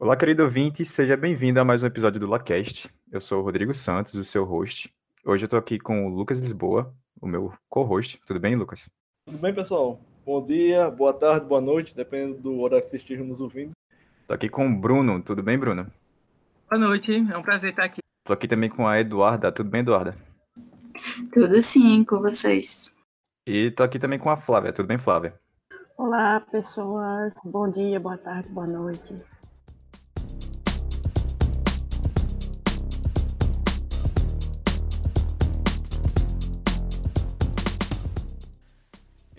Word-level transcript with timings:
Olá, 0.00 0.16
querido 0.16 0.44
ouvinte, 0.44 0.82
seja 0.82 1.14
bem-vindo 1.14 1.60
a 1.60 1.64
mais 1.64 1.82
um 1.82 1.86
episódio 1.86 2.18
do 2.18 2.26
LaCast. 2.26 2.88
Eu 3.12 3.20
sou 3.20 3.40
o 3.40 3.44
Rodrigo 3.44 3.74
Santos, 3.74 4.14
o 4.14 4.24
seu 4.24 4.46
host. 4.46 4.90
Hoje 5.26 5.44
eu 5.44 5.48
tô 5.48 5.58
aqui 5.58 5.78
com 5.78 6.06
o 6.06 6.08
Lucas 6.08 6.40
Lisboa, 6.40 6.90
o 7.20 7.26
meu 7.26 7.52
co-host. 7.68 8.18
Tudo 8.26 8.40
bem, 8.40 8.56
Lucas? 8.56 8.88
Tudo 9.26 9.36
bem, 9.36 9.54
pessoal? 9.54 10.00
Bom 10.24 10.42
dia, 10.42 10.90
boa 10.90 11.12
tarde, 11.12 11.44
boa 11.44 11.60
noite, 11.60 11.94
dependendo 11.94 12.40
do 12.40 12.60
horário 12.60 12.82
que 12.82 12.88
vocês 12.88 13.02
estejam 13.02 13.26
nos 13.26 13.42
ouvindo. 13.42 13.72
Tô 14.26 14.32
aqui 14.32 14.48
com 14.48 14.66
o 14.66 14.74
Bruno. 14.74 15.20
Tudo 15.22 15.42
bem, 15.42 15.58
Bruno? 15.58 15.86
Boa 16.70 16.80
noite, 16.80 17.14
é 17.30 17.36
um 17.36 17.42
prazer 17.42 17.68
estar 17.68 17.84
aqui. 17.84 18.00
Tô 18.24 18.32
aqui 18.32 18.48
também 18.48 18.70
com 18.70 18.88
a 18.88 18.98
Eduarda. 18.98 19.52
Tudo 19.52 19.68
bem, 19.68 19.82
Eduarda? 19.82 20.16
Tudo 21.30 21.62
sim, 21.62 22.04
com 22.04 22.22
vocês. 22.22 22.96
E 23.46 23.70
tô 23.70 23.82
aqui 23.82 23.98
também 23.98 24.18
com 24.18 24.30
a 24.30 24.36
Flávia. 24.38 24.72
Tudo 24.72 24.86
bem, 24.86 24.96
Flávia? 24.96 25.38
Olá, 25.98 26.40
pessoas. 26.50 27.34
Bom 27.44 27.70
dia, 27.70 28.00
boa 28.00 28.16
tarde, 28.16 28.48
boa 28.48 28.66
noite. 28.66 29.14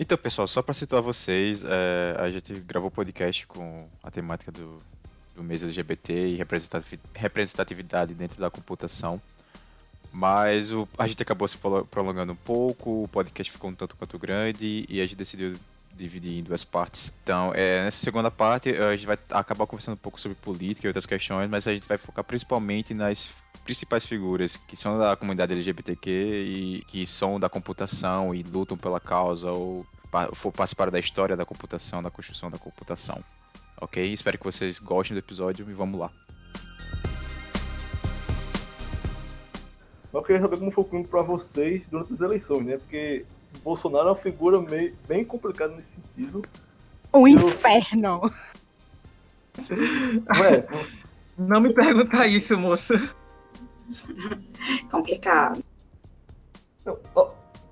Então, 0.01 0.17
pessoal, 0.17 0.47
só 0.47 0.63
para 0.63 0.73
situar 0.73 0.99
vocês, 0.99 1.63
é, 1.63 2.15
a 2.17 2.27
gente 2.31 2.55
gravou 2.61 2.89
podcast 2.89 3.45
com 3.45 3.87
a 4.01 4.09
temática 4.09 4.51
do, 4.51 4.79
do 5.35 5.43
mês 5.43 5.61
LGBT 5.61 6.11
e 6.27 6.43
representatividade 7.13 8.15
dentro 8.15 8.41
da 8.41 8.49
computação. 8.49 9.21
Mas 10.11 10.71
o, 10.71 10.89
a 10.97 11.05
gente 11.05 11.21
acabou 11.21 11.47
se 11.47 11.55
prolongando 11.91 12.33
um 12.33 12.35
pouco, 12.35 13.03
o 13.03 13.07
podcast 13.09 13.51
ficou 13.51 13.69
um 13.69 13.75
tanto 13.75 13.95
quanto 13.95 14.17
grande 14.17 14.87
e 14.89 14.99
a 14.99 15.05
gente 15.05 15.15
decidiu 15.15 15.55
dividir 15.95 16.39
em 16.39 16.41
duas 16.41 16.63
partes. 16.63 17.13
Então, 17.23 17.51
é, 17.53 17.83
nessa 17.83 18.03
segunda 18.03 18.31
parte, 18.31 18.71
a 18.71 18.95
gente 18.95 19.05
vai 19.05 19.19
acabar 19.29 19.67
conversando 19.67 19.93
um 19.93 20.01
pouco 20.01 20.19
sobre 20.19 20.35
política 20.35 20.87
e 20.87 20.89
outras 20.89 21.05
questões, 21.05 21.47
mas 21.47 21.67
a 21.67 21.73
gente 21.75 21.87
vai 21.87 21.99
focar 21.99 22.23
principalmente 22.23 22.91
nas 22.95 23.31
principais 23.63 24.05
figuras 24.05 24.57
que 24.57 24.75
são 24.75 24.97
da 24.97 25.15
comunidade 25.15 25.53
LGBTQ 25.53 26.09
e 26.11 26.83
que 26.87 27.05
são 27.05 27.39
da 27.39 27.49
computação 27.49 28.33
e 28.33 28.43
lutam 28.43 28.77
pela 28.77 28.99
causa 28.99 29.51
ou 29.51 29.85
participaram 30.53 30.91
da 30.91 30.99
história 30.99 31.37
da 31.37 31.45
computação, 31.45 32.03
da 32.03 32.11
construção 32.11 32.51
da 32.51 32.57
computação. 32.57 33.23
Ok? 33.79 34.03
Espero 34.13 34.37
que 34.37 34.43
vocês 34.43 34.77
gostem 34.79 35.15
do 35.15 35.19
episódio 35.19 35.67
e 35.69 35.73
vamos 35.73 35.99
lá. 35.99 36.11
Eu 40.13 40.21
queria 40.21 40.41
saber 40.41 40.57
como 40.57 40.71
foi 40.71 40.83
o 40.83 40.87
clima 40.87 41.07
para 41.07 41.21
vocês 41.21 41.83
durante 41.89 42.13
as 42.13 42.19
eleições, 42.19 42.65
né? 42.65 42.77
Porque 42.77 43.25
Bolsonaro 43.63 44.09
é 44.09 44.11
uma 44.11 44.17
figura 44.17 44.59
meio, 44.59 44.93
bem 45.07 45.23
complicada 45.23 45.73
nesse 45.73 45.91
sentido. 45.91 46.43
O 47.13 47.27
Eu... 47.27 47.49
inferno! 47.49 48.31
Ué, 50.37 50.67
não 51.37 51.61
me 51.61 51.73
pergunta 51.73 52.27
isso, 52.27 52.57
moça. 52.57 52.95
complicado. 54.89 55.63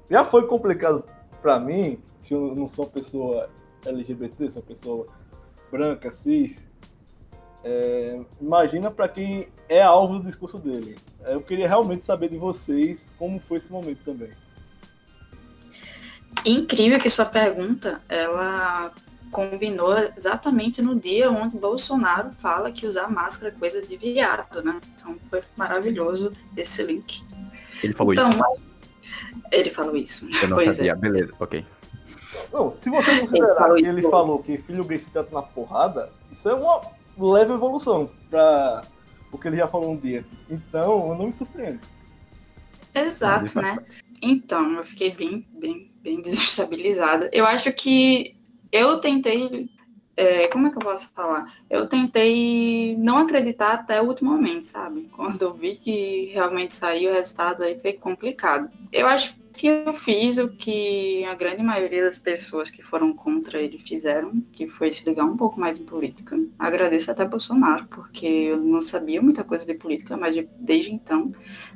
Já 0.09 0.25
foi 0.25 0.47
complicado 0.47 1.03
para 1.41 1.59
mim, 1.59 1.99
que 2.23 2.33
eu 2.33 2.55
não 2.55 2.69
sou 2.69 2.85
uma 2.85 2.91
pessoa 2.91 3.49
LGBT, 3.85 4.49
sou 4.49 4.61
uma 4.61 4.67
pessoa 4.67 5.07
branca, 5.71 6.11
cis. 6.11 6.67
É, 7.63 8.19
imagina 8.39 8.89
para 8.89 9.07
quem 9.07 9.47
é 9.67 9.81
alvo 9.81 10.19
do 10.19 10.25
discurso 10.25 10.57
dele. 10.57 10.97
Eu 11.21 11.41
queria 11.41 11.67
realmente 11.67 12.05
saber 12.05 12.29
de 12.29 12.37
vocês 12.37 13.11
como 13.17 13.39
foi 13.39 13.57
esse 13.57 13.71
momento 13.71 13.99
também. 14.03 14.31
Incrível 16.45 16.99
que 16.99 17.09
sua 17.09 17.25
pergunta, 17.25 18.01
ela 18.07 18.93
combinou 19.31 19.95
exatamente 20.17 20.81
no 20.81 20.99
dia 20.99 21.31
onde 21.31 21.57
Bolsonaro 21.57 22.31
fala 22.31 22.71
que 22.71 22.85
usar 22.85 23.09
máscara 23.09 23.53
é 23.55 23.59
coisa 23.59 23.81
de 23.85 23.95
viado, 23.95 24.63
né? 24.63 24.79
Então 24.95 25.15
foi 25.29 25.41
maravilhoso 25.55 26.31
esse 26.55 26.83
link. 26.83 27.23
Ele 27.83 27.93
falou 27.93 28.13
então, 28.13 28.29
isso. 28.29 28.43
Ele 29.51 29.69
falou 29.69 29.95
isso. 29.95 30.27
Eu 30.41 30.49
não 30.49 30.57
pois 30.57 30.75
sabia, 30.75 30.91
é. 30.91 30.95
beleza, 30.95 31.33
ok. 31.39 31.65
Não, 32.51 32.71
se 32.71 32.89
você 32.89 33.19
considerar 33.19 33.71
ele 33.71 33.81
que 33.81 33.87
ele 33.87 34.01
falou 34.03 34.39
que 34.41 34.57
filho 34.57 34.83
gay 34.83 34.99
se 34.99 35.09
trata 35.09 35.33
na 35.33 35.41
porrada, 35.41 36.11
isso 36.31 36.47
é 36.49 36.53
uma 36.53 36.81
leve 37.17 37.53
evolução 37.53 38.09
para 38.29 38.83
o 39.31 39.37
que 39.37 39.47
ele 39.47 39.57
já 39.57 39.67
falou 39.67 39.91
um 39.91 39.97
dia. 39.97 40.25
Então, 40.49 41.11
eu 41.11 41.15
não 41.17 41.25
me 41.27 41.33
surpreendo. 41.33 41.79
Exato, 42.93 43.61
né? 43.61 43.77
Então, 44.21 44.73
eu 44.73 44.83
fiquei 44.83 45.11
bem, 45.11 45.45
bem, 45.59 45.91
bem 46.01 46.21
desestabilizada. 46.21 47.29
Eu 47.31 47.45
acho 47.45 47.71
que 47.71 48.38
eu 48.71 48.99
tentei. 48.99 49.69
É, 50.15 50.47
como 50.49 50.67
é 50.67 50.69
que 50.69 50.77
eu 50.77 50.81
posso 50.81 51.13
falar? 51.13 51.53
Eu 51.69 51.87
tentei 51.87 52.93
não 52.97 53.19
acreditar 53.19 53.71
até 53.71 54.01
o 54.01 54.05
último 54.05 54.31
momento, 54.31 54.63
sabe? 54.63 55.07
Quando 55.15 55.41
eu 55.41 55.53
vi 55.53 55.75
que 55.75 56.31
realmente 56.33 56.75
saiu 56.75 57.11
o 57.11 57.13
resultado, 57.13 57.63
aí 57.63 57.79
foi 57.79 57.93
complicado. 57.93 58.69
Eu 58.91 59.07
acho 59.07 59.39
que 59.53 59.67
eu 59.67 59.93
fiz 59.93 60.37
o 60.37 60.49
que 60.49 61.25
a 61.25 61.35
grande 61.35 61.61
maioria 61.63 62.05
das 62.05 62.17
pessoas 62.17 62.69
que 62.69 62.81
foram 62.81 63.13
contra 63.13 63.61
ele 63.61 63.77
fizeram, 63.77 64.41
que 64.51 64.67
foi 64.67 64.91
se 64.91 65.03
ligar 65.03 65.25
um 65.25 65.35
pouco 65.35 65.59
mais 65.59 65.77
em 65.77 65.83
política. 65.83 66.37
Agradeço 66.57 67.11
até 67.11 67.25
Bolsonaro, 67.25 67.85
porque 67.87 68.25
eu 68.25 68.57
não 68.57 68.81
sabia 68.81 69.21
muita 69.21 69.43
coisa 69.43 69.65
de 69.65 69.73
política, 69.73 70.15
mas 70.15 70.35
desde 70.57 70.93
então 70.93 71.31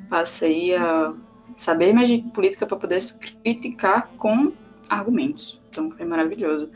passei 0.08 0.74
a 0.74 1.14
saber 1.56 1.92
mais 1.92 2.08
de 2.08 2.18
política 2.30 2.66
para 2.66 2.76
poder 2.76 3.00
criticar 3.42 4.08
com 4.16 4.52
argumentos. 4.88 5.60
Então 5.70 5.90
foi 5.90 6.06
maravilhoso. 6.06 6.70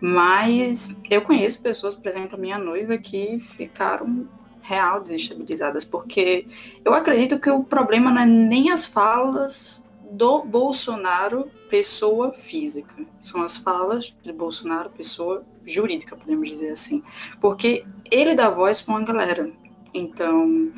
Mas 0.00 0.96
eu 1.10 1.22
conheço 1.22 1.62
pessoas, 1.62 1.94
por 1.94 2.08
exemplo, 2.08 2.38
minha 2.38 2.58
noiva, 2.58 2.96
que 2.96 3.38
ficaram 3.38 4.26
real 4.62 5.02
desestabilizadas, 5.02 5.84
porque 5.84 6.46
eu 6.84 6.94
acredito 6.94 7.40
que 7.40 7.50
o 7.50 7.64
problema 7.64 8.10
não 8.10 8.22
é 8.22 8.26
nem 8.26 8.70
as 8.70 8.86
falas 8.86 9.82
do 10.10 10.42
Bolsonaro, 10.42 11.50
pessoa 11.68 12.32
física, 12.32 12.94
são 13.20 13.42
as 13.42 13.56
falas 13.56 14.14
de 14.22 14.32
Bolsonaro, 14.32 14.90
pessoa 14.90 15.44
jurídica, 15.66 16.16
podemos 16.16 16.48
dizer 16.48 16.70
assim, 16.70 17.02
porque 17.40 17.84
ele 18.10 18.34
dá 18.34 18.50
voz 18.50 18.80
para 18.80 18.94
uma 18.94 19.04
galera. 19.04 19.50
Então, 19.94 20.72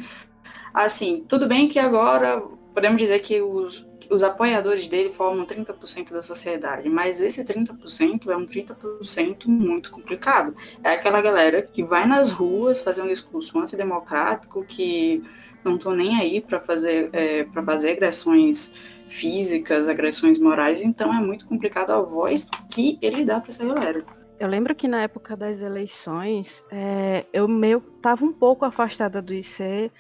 assim, 0.73 1.25
tudo 1.29 1.47
bem 1.47 1.69
que 1.69 1.79
agora 1.79 2.43
podemos 2.75 3.01
dizer 3.01 3.19
que 3.21 3.41
os 3.41 3.87
os 4.13 4.23
apoiadores 4.23 4.87
dele 4.89 5.11
formam 5.11 5.47
30% 5.47 6.13
da 6.13 6.23
sociedade, 6.23 6.89
mas 6.89 7.21
esse 7.21 7.43
30% 7.45 8.29
é 8.29 8.37
um 8.37 8.47
30% 8.47 9.47
muito 9.47 9.91
complicado. 9.91 10.55
É 10.85 10.91
aquela 10.91 11.23
galera 11.23 11.63
que 11.63 11.83
vai 11.83 12.07
nas 12.07 12.31
ruas 12.31 12.81
fazer 12.81 13.03
um 13.03 13.09
discurso 13.09 13.59
antidemocrático, 13.59 14.65
que 14.65 15.23
não 15.65 15.77
estão 15.77 15.93
nem 15.93 16.21
aí 16.21 16.41
para 16.41 16.61
fazer, 16.61 17.09
é, 17.13 17.47
fazer 17.65 17.93
agressões 17.93 18.75
físicas, 19.07 19.89
agressões 19.89 20.39
morais, 20.39 20.83
então 20.83 21.13
é 21.13 21.21
muito 21.21 21.47
complicado 21.47 21.91
a 21.91 22.01
voz 22.01 22.47
que 22.71 22.99
ele 23.01 23.25
dá 23.25 23.41
para 23.41 23.51
essa 23.51 23.65
galera. 23.65 24.05
Eu 24.39 24.49
lembro 24.49 24.75
que 24.75 24.89
na 24.89 25.03
época 25.03 25.37
das 25.37 25.61
eleições, 25.61 26.63
é, 26.71 27.25
eu 27.33 27.47
meio 27.49 27.83
estava 27.97 28.25
um 28.25 28.33
pouco 28.33 28.65
afastada 28.65 29.23
do 29.23 29.33
IC, 29.33 29.91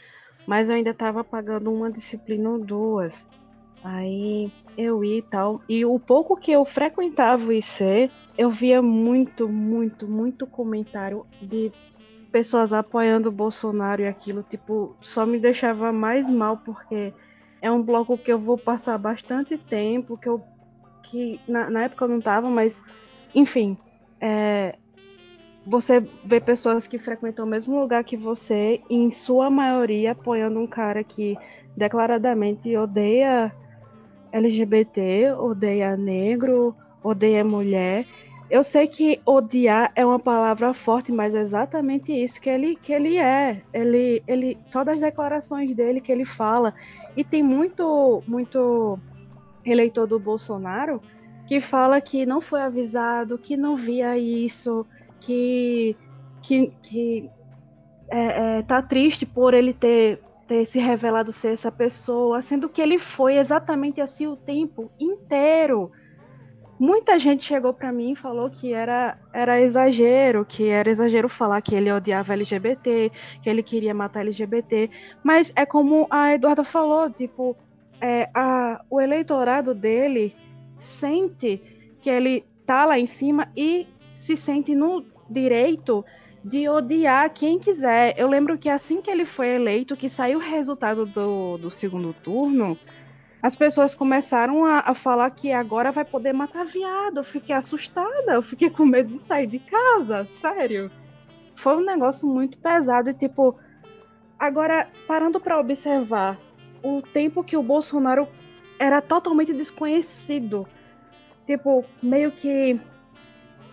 mas 0.46 0.68
eu 0.68 0.74
ainda 0.74 0.90
estava 0.90 1.22
pagando 1.22 1.72
uma 1.72 1.90
disciplina 1.90 2.50
ou 2.50 2.58
duas. 2.58 3.26
Aí 3.82 4.50
eu 4.76 5.04
ia 5.04 5.18
e 5.18 5.22
tal. 5.22 5.60
E 5.68 5.84
o 5.84 5.98
pouco 5.98 6.36
que 6.36 6.52
eu 6.52 6.64
frequentava 6.64 7.44
o 7.44 7.52
IC, 7.52 8.10
eu 8.38 8.50
via 8.50 8.80
muito, 8.80 9.48
muito, 9.48 10.08
muito 10.08 10.46
comentário 10.46 11.26
de 11.40 11.72
pessoas 12.30 12.72
apoiando 12.72 13.28
o 13.28 13.32
Bolsonaro 13.32 14.02
e 14.02 14.06
aquilo, 14.06 14.42
tipo, 14.42 14.96
só 15.02 15.26
me 15.26 15.38
deixava 15.38 15.92
mais 15.92 16.28
mal 16.30 16.56
porque 16.56 17.12
é 17.60 17.70
um 17.70 17.82
bloco 17.82 18.16
que 18.16 18.32
eu 18.32 18.38
vou 18.38 18.56
passar 18.56 18.96
bastante 18.96 19.58
tempo, 19.58 20.16
que 20.16 20.28
eu 20.28 20.42
que 21.02 21.38
na, 21.46 21.68
na 21.68 21.82
época 21.82 22.04
eu 22.04 22.08
não 22.08 22.20
tava, 22.20 22.48
mas 22.48 22.82
enfim, 23.34 23.76
é, 24.18 24.76
você 25.66 26.00
vê 26.24 26.40
pessoas 26.40 26.86
que 26.86 26.98
frequentam 26.98 27.44
o 27.44 27.48
mesmo 27.48 27.78
lugar 27.78 28.02
que 28.02 28.16
você, 28.16 28.80
em 28.88 29.12
sua 29.12 29.50
maioria 29.50 30.12
apoiando 30.12 30.58
um 30.58 30.66
cara 30.66 31.04
que 31.04 31.36
declaradamente 31.76 32.74
odeia 32.76 33.52
LGBT, 34.32 35.32
odeia 35.38 35.96
negro, 35.96 36.74
odeia 37.02 37.44
mulher. 37.44 38.06
Eu 38.50 38.62
sei 38.62 38.86
que 38.86 39.20
odiar 39.24 39.92
é 39.94 40.04
uma 40.04 40.18
palavra 40.18 40.74
forte, 40.74 41.10
mas 41.10 41.34
é 41.34 41.40
exatamente 41.40 42.12
isso 42.12 42.40
que 42.40 42.50
ele, 42.50 42.76
que 42.76 42.92
ele 42.92 43.16
é. 43.16 43.62
Ele, 43.72 44.22
ele 44.26 44.58
só 44.62 44.84
das 44.84 45.00
declarações 45.00 45.74
dele 45.74 46.00
que 46.00 46.12
ele 46.12 46.24
fala. 46.24 46.74
E 47.16 47.24
tem 47.24 47.42
muito, 47.42 48.22
muito 48.26 48.98
eleitor 49.64 50.06
do 50.06 50.18
Bolsonaro 50.18 51.00
que 51.46 51.60
fala 51.60 52.00
que 52.00 52.24
não 52.24 52.40
foi 52.40 52.60
avisado, 52.60 53.38
que 53.38 53.56
não 53.56 53.76
via 53.76 54.16
isso, 54.16 54.86
que, 55.20 55.96
que, 56.42 56.72
que 56.82 57.30
é, 58.10 58.58
é, 58.58 58.62
tá 58.62 58.82
triste 58.82 59.26
por 59.26 59.54
ele 59.54 59.72
ter 59.72 60.20
ter 60.52 60.66
se 60.66 60.78
revelado 60.78 61.32
ser 61.32 61.54
essa 61.54 61.72
pessoa, 61.72 62.42
sendo 62.42 62.68
que 62.68 62.82
ele 62.82 62.98
foi 62.98 63.38
exatamente 63.38 64.02
assim 64.02 64.26
o 64.26 64.36
tempo 64.36 64.92
inteiro. 65.00 65.90
muita 66.78 67.18
gente 67.18 67.44
chegou 67.44 67.72
para 67.72 67.90
mim 67.92 68.12
e 68.12 68.16
falou 68.16 68.50
que 68.50 68.74
era, 68.74 69.16
era 69.32 69.60
exagero, 69.60 70.44
que 70.44 70.68
era 70.68 70.90
exagero 70.90 71.28
falar 71.28 71.62
que 71.62 71.74
ele 71.74 71.90
odiava 71.90 72.34
LGBT, 72.34 73.10
que 73.40 73.48
ele 73.48 73.62
queria 73.62 73.94
matar 73.94 74.20
LGBT. 74.20 74.90
Mas 75.24 75.50
é 75.56 75.64
como 75.64 76.06
a 76.10 76.34
Eduarda 76.34 76.64
falou, 76.64 77.08
tipo, 77.08 77.56
é, 78.00 78.28
a, 78.34 78.84
o 78.90 79.00
eleitorado 79.00 79.72
dele 79.74 80.34
sente 80.76 81.62
que 82.00 82.10
ele 82.10 82.44
tá 82.66 82.84
lá 82.84 82.98
em 82.98 83.06
cima 83.06 83.50
e 83.56 83.86
se 84.14 84.36
sente 84.36 84.74
no 84.74 85.06
direito 85.30 86.04
de 86.44 86.68
odiar 86.68 87.30
quem 87.30 87.58
quiser. 87.58 88.14
Eu 88.18 88.28
lembro 88.28 88.58
que 88.58 88.68
assim 88.68 89.00
que 89.00 89.10
ele 89.10 89.24
foi 89.24 89.50
eleito, 89.50 89.96
que 89.96 90.08
saiu 90.08 90.38
o 90.38 90.42
resultado 90.42 91.06
do, 91.06 91.56
do 91.58 91.70
segundo 91.70 92.12
turno, 92.12 92.78
as 93.42 93.56
pessoas 93.56 93.94
começaram 93.94 94.64
a, 94.64 94.80
a, 94.80 94.94
falar 94.94 95.30
que 95.30 95.52
agora 95.52 95.90
vai 95.90 96.04
poder 96.04 96.32
matar 96.32 96.64
viado. 96.64 97.18
Eu 97.18 97.24
fiquei 97.24 97.54
assustada, 97.54 98.32
eu 98.32 98.42
fiquei 98.42 98.70
com 98.70 98.84
medo 98.84 99.12
de 99.12 99.18
sair 99.18 99.46
de 99.46 99.58
casa, 99.58 100.24
sério. 100.26 100.90
Foi 101.56 101.76
um 101.76 101.84
negócio 101.84 102.26
muito 102.28 102.58
pesado 102.58 103.10
e 103.10 103.14
tipo, 103.14 103.56
agora 104.38 104.88
parando 105.06 105.40
para 105.40 105.58
observar 105.58 106.38
o 106.82 107.02
tempo 107.02 107.44
que 107.44 107.56
o 107.56 107.62
Bolsonaro 107.62 108.28
era 108.78 109.00
totalmente 109.00 109.52
desconhecido. 109.52 110.66
Tipo, 111.46 111.84
meio 112.02 112.32
que 112.32 112.80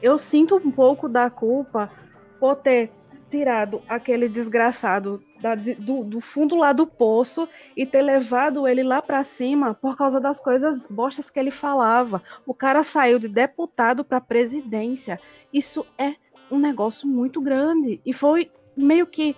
eu 0.02 0.18
sinto 0.18 0.56
um 0.56 0.72
pouco 0.72 1.08
da 1.10 1.30
culpa 1.30 1.92
por 2.40 2.56
ter 2.56 2.92
tirado 3.30 3.82
aquele 3.88 4.28
desgraçado 4.28 5.24
da, 5.40 5.56
do, 5.56 6.04
do, 6.04 6.20
fundo 6.20 6.56
lá 6.56 6.74
do 6.74 6.86
poço 6.86 7.48
e 7.76 7.86
ter 7.86 8.02
levado 8.02 8.68
ele 8.68 8.84
lá 8.84 9.02
para 9.02 9.24
cima 9.24 9.74
por 9.74 9.96
causa 9.96 10.20
das 10.20 10.40
coisas 10.40 10.88
bostas 10.88 11.30
que 11.30 11.40
ele 11.40 11.52
falava. 11.52 12.22
O 12.46 12.54
cara 12.54 12.84
saiu 12.84 13.20
de 13.20 13.28
deputado 13.28 14.04
para 14.04 14.20
presidência. 14.20 15.20
Isso 15.54 15.86
é 15.98 16.16
um 16.52 16.60
negócio 16.60 17.08
muito 17.08 17.40
grande. 17.40 18.02
E 18.06 18.12
foi 18.12 18.52
meio 18.76 19.06
que 19.06 19.36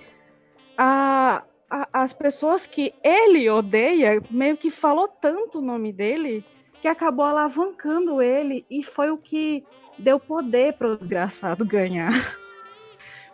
a, 0.78 1.44
a, 1.70 1.88
as 1.94 2.14
pessoas 2.14 2.66
que 2.66 2.94
ele 3.04 3.50
odeia, 3.50 4.22
meio 4.32 4.58
que 4.58 4.72
falou 4.72 5.08
tanto 5.08 5.60
o 5.60 5.62
nome 5.62 5.92
dele, 5.92 6.46
que 6.82 6.88
acabou 6.88 7.26
alavancando 7.26 8.22
ele 8.22 8.66
e 8.70 8.84
foi 8.84 9.12
o 9.12 9.18
que 9.18 9.64
deu 10.00 10.20
poder 10.20 10.74
para 10.74 10.88
o 10.88 10.98
desgraçado 10.98 11.64
ganhar. 11.66 12.12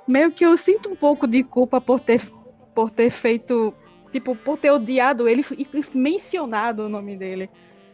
meio 0.08 0.32
que 0.32 0.46
eu 0.46 0.56
sinto 0.58 0.90
um 0.90 0.96
pouco 0.96 1.28
de 1.28 1.44
culpa 1.44 1.82
por 1.82 2.00
ter, 2.00 2.22
por 2.74 2.90
ter 2.90 3.10
feito, 3.10 3.74
tipo, 4.12 4.36
por 4.36 4.58
ter 4.58 4.72
odiado 4.72 5.28
ele 5.28 5.46
e 5.58 5.68
mencionado 5.94 6.86
o 6.86 6.90
nome 6.90 7.16
dele. 7.18 7.50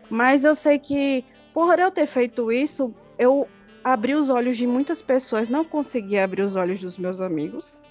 Mas 0.09 0.43
eu 0.43 0.53
sei 0.53 0.77
que, 0.77 1.25
por 1.53 1.79
eu 1.79 1.89
ter 1.89 2.05
feito 2.05 2.51
isso, 2.51 2.93
eu 3.17 3.47
abri 3.83 4.13
os 4.13 4.29
olhos 4.29 4.55
de 4.55 4.67
muitas 4.67 5.01
pessoas, 5.01 5.49
não 5.49 5.65
consegui 5.65 6.17
abrir 6.17 6.43
os 6.43 6.55
olhos 6.55 6.79
dos 6.79 6.97
meus 6.97 7.19
amigos, 7.19 7.81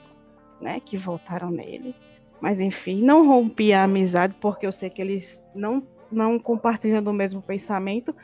né, 0.60 0.80
que 0.80 0.96
votaram 0.96 1.50
nele. 1.50 1.94
Mas 2.40 2.60
enfim, 2.60 3.02
não 3.02 3.26
rompi 3.26 3.72
a 3.72 3.84
amizade 3.84 4.34
porque 4.40 4.66
eu 4.66 4.72
sei 4.72 4.88
que 4.88 5.02
eles 5.02 5.42
não 5.54 5.82
não 6.10 6.38
compartilham 6.38 7.02
do 7.02 7.12
mesmo 7.12 7.40
pensamento, 7.40 8.14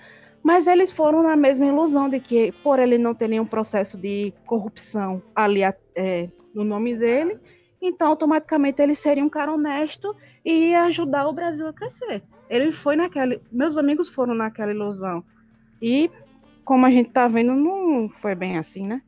mas 0.43 0.67
eles 0.67 0.93
foram 0.93 1.23
na 1.23 1.37
mesma 1.37 1.67
ilusão 1.67 2.08
de 2.08 2.20
que, 2.20 2.52
por 2.62 2.79
ele 2.79 2.99
não 2.99 3.14
ter 3.14 3.29
nenhum 3.29 3.46
processo 3.46 3.99
de 3.99 4.32
corrupção 4.46 5.23
ali 5.35 5.62
é, 5.94 6.29
no 6.55 6.64
nome 6.64 6.96
dele, 6.96 7.38
então 7.81 8.08
automaticamente 8.08 8.82
ele 8.82 8.94
seria 8.94 9.25
um 9.25 9.29
cara 9.29 9.52
honesto 9.52 10.14
e 10.44 10.70
ia 10.70 10.85
ajudar 10.85 11.29
o 11.29 11.32
Brasil 11.32 11.67
a 11.69 11.73
crescer. 11.73 12.23
Ele 12.49 12.73
foi 12.73 12.96
naquela. 12.96 13.38
Meus 13.52 13.76
amigos 13.76 14.08
foram 14.08 14.35
naquela 14.35 14.73
ilusão. 14.73 15.23
E, 15.81 16.11
como 16.64 16.87
a 16.87 16.90
gente 16.90 17.11
tá 17.11 17.29
vendo, 17.29 17.55
não 17.55 18.08
foi 18.20 18.35
bem 18.35 18.58
assim, 18.58 18.87
né? 18.87 19.02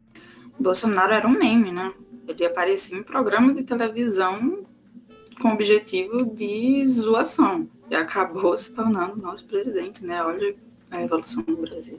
Bolsonaro 0.58 1.12
era 1.12 1.26
um 1.26 1.32
meme, 1.32 1.72
né? 1.72 1.92
Ele 2.28 2.44
aparecia 2.44 2.96
em 2.96 3.02
programa 3.02 3.52
de 3.52 3.62
televisão 3.62 4.64
com 5.40 5.48
o 5.48 5.52
objetivo 5.52 6.26
de 6.26 6.86
zoação. 6.86 7.68
E 7.90 7.94
acabou 7.94 8.56
se 8.56 8.72
tornando 8.74 9.16
nosso 9.16 9.44
presidente, 9.46 10.04
né? 10.04 10.22
Olha 10.22 10.54
a 10.90 11.02
evolução 11.02 11.42
do 11.42 11.56
Brasil. 11.56 11.98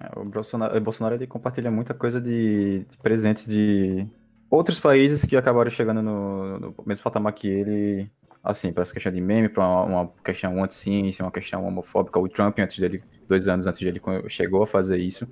É, 0.00 0.18
o 0.18 0.24
Bolsonaro, 0.24 0.76
o 0.76 0.80
Bolsonaro 0.80 1.14
ele 1.14 1.26
compartilha 1.26 1.70
muita 1.70 1.92
coisa 1.94 2.20
de, 2.20 2.86
de 2.88 2.96
presentes 2.98 3.46
de 3.46 4.06
outros 4.50 4.78
países 4.78 5.24
que 5.24 5.36
acabaram 5.36 5.70
chegando 5.70 6.02
no, 6.02 6.58
no 6.58 6.74
mesmo 6.86 7.04
patamar 7.04 7.32
que 7.32 7.48
ele, 7.48 8.10
assim, 8.42 8.72
para 8.72 8.82
essa 8.82 8.92
questão 8.92 9.12
de 9.12 9.20
meme, 9.20 9.48
para 9.48 9.64
uma, 9.64 9.84
uma, 9.84 10.12
questão 10.24 10.62
anti-ciência, 10.62 11.24
uma 11.24 11.30
questão 11.30 11.66
homofóbica. 11.66 12.18
O 12.18 12.28
Trump, 12.28 12.58
antes 12.58 12.78
dele, 12.78 13.02
dois 13.28 13.48
anos 13.48 13.66
antes 13.66 13.80
dele, 13.80 14.00
chegou 14.28 14.62
a 14.62 14.66
fazer 14.66 14.98
isso. 14.98 15.26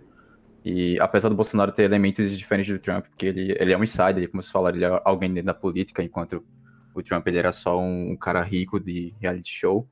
E 0.65 0.99
apesar 1.01 1.29
do 1.31 1.35
Bolsonaro 1.35 1.73
ter 1.73 1.85
elementos 1.85 2.37
diferentes 2.37 2.71
do 2.71 2.79
Trump, 2.79 3.07
porque 3.07 3.27
ele, 3.27 3.57
ele 3.59 3.73
é 3.73 3.79
um 3.79 3.83
insider, 3.83 4.31
como 4.31 4.43
se 4.43 4.53
falaram, 4.53 4.77
ele 4.77 4.85
é 4.85 5.01
alguém 5.05 5.33
dentro 5.33 5.47
da 5.47 5.55
política, 5.55 6.03
enquanto 6.03 6.45
o 6.95 7.03
Trump 7.03 7.27
ele 7.27 7.39
era 7.39 7.53
só 7.53 7.79
um, 7.81 8.13
um 8.13 8.17
cara 8.17 8.43
rico 8.43 8.79
de 8.79 9.15
reality 9.21 9.51
show. 9.51 9.89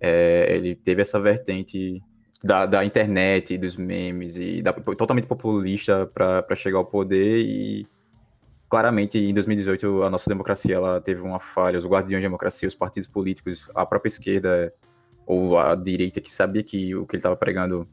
É, 0.00 0.54
ele 0.54 0.74
teve 0.74 1.00
essa 1.00 1.18
vertente 1.18 2.02
da, 2.44 2.66
da 2.66 2.84
internet, 2.84 3.56
dos 3.56 3.74
memes, 3.74 4.36
e 4.36 4.60
da, 4.60 4.70
totalmente 4.74 5.26
populista 5.26 6.06
para 6.12 6.54
chegar 6.54 6.76
ao 6.76 6.84
poder 6.84 7.42
e 7.42 7.88
claramente 8.68 9.18
em 9.18 9.32
2018 9.32 10.02
a 10.02 10.10
nossa 10.10 10.28
democracia 10.28 10.74
ela 10.74 11.00
teve 11.00 11.22
uma 11.22 11.40
falha, 11.40 11.78
os 11.78 11.86
guardiões 11.86 12.22
da 12.22 12.26
democracia, 12.26 12.68
os 12.68 12.74
partidos 12.74 13.08
políticos, 13.08 13.70
a 13.74 13.86
própria 13.86 14.08
esquerda 14.08 14.74
ou 15.26 15.58
a 15.58 15.74
direita 15.74 16.20
que 16.20 16.30
sabia 16.30 16.62
que 16.62 16.94
o 16.94 17.06
que 17.06 17.16
ele 17.16 17.20
estava 17.20 17.34
pregando 17.34 17.88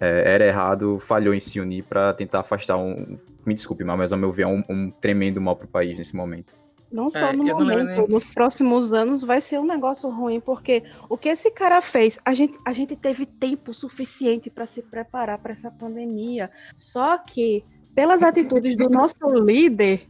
é, 0.00 0.32
era 0.34 0.46
errado, 0.46 0.98
falhou 0.98 1.34
em 1.34 1.40
se 1.40 1.60
unir 1.60 1.84
para 1.84 2.14
tentar 2.14 2.40
afastar 2.40 2.78
um, 2.78 3.18
me 3.44 3.52
desculpe, 3.52 3.84
mas 3.84 4.10
ao 4.10 4.18
meu 4.18 4.32
ver 4.32 4.44
é 4.44 4.46
um, 4.46 4.64
um 4.70 4.90
tremendo 4.90 5.38
mal 5.38 5.54
para 5.54 5.66
o 5.66 5.68
país 5.68 5.98
nesse 5.98 6.16
momento. 6.16 6.54
Não 6.90 7.10
só 7.10 7.18
é, 7.18 7.32
no 7.32 7.44
momento, 7.44 8.00
nem... 8.00 8.08
nos 8.08 8.24
próximos 8.24 8.92
anos 8.92 9.22
vai 9.22 9.40
ser 9.40 9.58
um 9.60 9.64
negócio 9.64 10.10
ruim, 10.10 10.40
porque 10.40 10.82
o 11.08 11.16
que 11.16 11.28
esse 11.28 11.50
cara 11.50 11.80
fez, 11.80 12.18
a 12.24 12.34
gente, 12.34 12.58
a 12.64 12.72
gente 12.72 12.96
teve 12.96 13.26
tempo 13.26 13.72
suficiente 13.72 14.50
para 14.50 14.66
se 14.66 14.82
preparar 14.82 15.38
para 15.38 15.52
essa 15.52 15.70
pandemia. 15.70 16.50
Só 16.76 17.16
que, 17.18 17.64
pelas 17.94 18.22
atitudes 18.22 18.76
do 18.76 18.88
nosso 18.88 19.28
líder, 19.28 20.06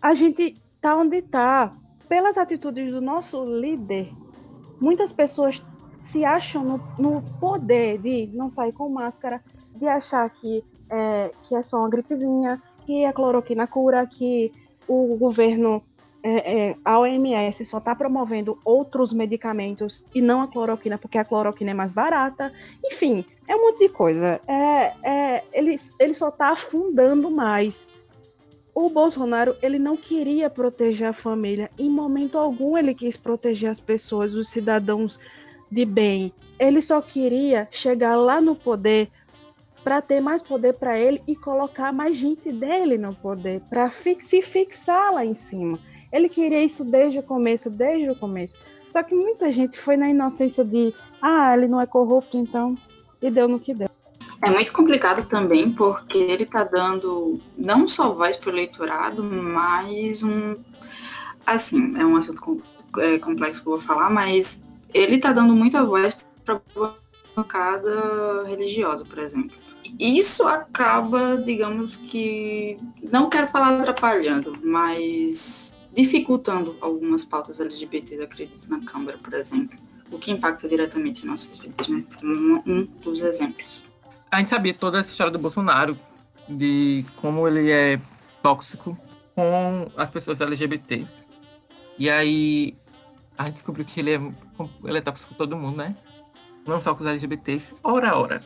a 0.00 0.12
gente 0.12 0.60
tá 0.80 0.96
onde 0.96 1.22
tá. 1.22 1.74
Pelas 2.08 2.36
atitudes 2.36 2.90
do 2.90 3.00
nosso 3.00 3.42
líder, 3.42 4.12
muitas 4.78 5.12
pessoas 5.12 5.64
se 5.98 6.26
acham 6.26 6.62
no, 6.62 6.80
no 6.98 7.22
poder 7.40 7.96
de 7.98 8.26
não 8.34 8.50
sair 8.50 8.72
com 8.72 8.88
máscara, 8.90 9.42
de 9.74 9.88
achar 9.88 10.28
que 10.28 10.62
é, 10.90 11.32
que 11.44 11.56
é 11.56 11.62
só 11.62 11.78
uma 11.78 11.88
gripezinha, 11.88 12.60
que 12.84 13.06
a 13.06 13.12
cloroquina 13.14 13.66
cura, 13.66 14.06
que 14.06 14.52
o 14.86 15.16
governo 15.16 15.82
é, 16.22 16.68
é, 16.68 16.76
a 16.84 17.00
OMS 17.00 17.64
só 17.64 17.78
está 17.78 17.94
promovendo 17.94 18.58
outros 18.64 19.12
medicamentos 19.12 20.04
e 20.14 20.20
não 20.20 20.40
a 20.40 20.48
cloroquina, 20.48 20.96
porque 20.96 21.18
a 21.18 21.24
cloroquina 21.24 21.72
é 21.72 21.74
mais 21.74 21.92
barata. 21.92 22.52
Enfim, 22.84 23.24
é 23.48 23.56
um 23.56 23.62
monte 23.62 23.80
de 23.80 23.88
coisa. 23.88 24.40
É, 24.46 24.92
é, 25.02 25.44
ele, 25.52 25.76
ele 25.98 26.14
só 26.14 26.28
está 26.28 26.50
afundando 26.50 27.30
mais. 27.30 27.86
O 28.74 28.88
Bolsonaro 28.88 29.56
ele 29.60 29.78
não 29.78 29.96
queria 29.96 30.48
proteger 30.48 31.08
a 31.08 31.12
família. 31.12 31.70
Em 31.78 31.90
momento 31.90 32.38
algum 32.38 32.78
ele 32.78 32.94
quis 32.94 33.16
proteger 33.16 33.70
as 33.70 33.80
pessoas, 33.80 34.34
os 34.34 34.48
cidadãos 34.48 35.18
de 35.70 35.84
bem. 35.84 36.32
Ele 36.58 36.80
só 36.80 37.02
queria 37.02 37.66
chegar 37.70 38.16
lá 38.16 38.40
no 38.40 38.54
poder 38.54 39.10
para 39.82 40.00
ter 40.00 40.20
mais 40.20 40.40
poder 40.40 40.74
para 40.74 40.98
ele 40.98 41.20
e 41.26 41.34
colocar 41.34 41.92
mais 41.92 42.16
gente 42.16 42.52
dele 42.52 42.96
no 42.96 43.12
poder, 43.12 43.60
para 43.68 43.90
fix, 43.90 44.26
se 44.26 44.40
fixar 44.40 45.12
lá 45.12 45.24
em 45.24 45.34
cima. 45.34 45.76
Ele 46.12 46.28
queria 46.28 46.62
isso 46.62 46.84
desde 46.84 47.18
o 47.18 47.22
começo, 47.22 47.70
desde 47.70 48.10
o 48.10 48.16
começo. 48.16 48.58
Só 48.90 49.02
que 49.02 49.14
muita 49.14 49.50
gente 49.50 49.78
foi 49.78 49.96
na 49.96 50.10
inocência 50.10 50.62
de, 50.62 50.92
ah, 51.20 51.56
ele 51.56 51.66
não 51.66 51.80
é 51.80 51.86
corrupto, 51.86 52.36
então, 52.36 52.76
e 53.22 53.30
deu 53.30 53.48
no 53.48 53.58
que 53.58 53.72
deu. 53.72 53.88
É 54.42 54.50
muito 54.50 54.72
complicado 54.72 55.26
também, 55.28 55.70
porque 55.70 56.18
ele 56.18 56.42
está 56.42 56.64
dando 56.64 57.40
não 57.56 57.86
só 57.86 58.12
voz 58.12 58.36
para 58.36 58.50
o 58.50 58.52
eleitorado, 58.52 59.22
mas 59.22 60.22
um. 60.22 60.56
Assim, 61.46 61.96
é 61.96 62.04
um 62.04 62.16
assunto 62.16 62.62
é, 62.98 63.18
complexo 63.18 63.62
que 63.62 63.68
eu 63.68 63.72
vou 63.72 63.80
falar, 63.80 64.10
mas 64.10 64.64
ele 64.92 65.16
está 65.16 65.32
dando 65.32 65.54
muita 65.54 65.84
voz 65.84 66.16
para 66.44 66.60
a 66.76 66.94
bancada 67.34 68.44
religiosa, 68.46 69.04
por 69.04 69.18
exemplo. 69.18 69.56
Isso 69.98 70.46
acaba, 70.46 71.36
digamos 71.36 71.96
que. 71.96 72.78
Não 73.10 73.30
quero 73.30 73.46
falar 73.46 73.78
atrapalhando, 73.78 74.58
mas 74.62 75.71
dificultando 75.94 76.76
algumas 76.80 77.24
pautas 77.24 77.60
LGBTs, 77.60 78.22
acredito, 78.22 78.68
na 78.68 78.80
Câmara, 78.80 79.18
por 79.18 79.34
exemplo, 79.34 79.78
o 80.10 80.18
que 80.18 80.30
impacta 80.30 80.68
diretamente 80.68 81.24
em 81.24 81.26
nossas 81.26 81.58
vidas, 81.58 81.88
né? 81.88 82.04
Um, 82.22 82.84
dos 83.02 83.20
exemplos. 83.20 83.84
A 84.30 84.38
gente 84.38 84.50
sabia 84.50 84.74
toda 84.74 85.00
essa 85.00 85.10
história 85.10 85.32
do 85.32 85.38
Bolsonaro, 85.38 85.98
de 86.48 87.04
como 87.16 87.46
ele 87.46 87.70
é 87.70 88.00
tóxico 88.42 88.96
com 89.34 89.90
as 89.96 90.10
pessoas 90.10 90.40
LGBT. 90.40 91.06
E 91.98 92.10
aí 92.10 92.74
a 93.36 93.44
gente 93.44 93.54
descobriu 93.54 93.84
que 93.84 94.00
ele 94.00 94.14
é, 94.14 94.20
ele 94.84 94.98
é 94.98 95.00
tóxico 95.00 95.30
com 95.30 95.38
todo 95.38 95.56
mundo, 95.56 95.76
né? 95.76 95.96
Não 96.66 96.80
só 96.80 96.94
com 96.94 97.02
os 97.02 97.10
LGBTs. 97.10 97.74
Ora, 97.82 98.16
ora. 98.16 98.44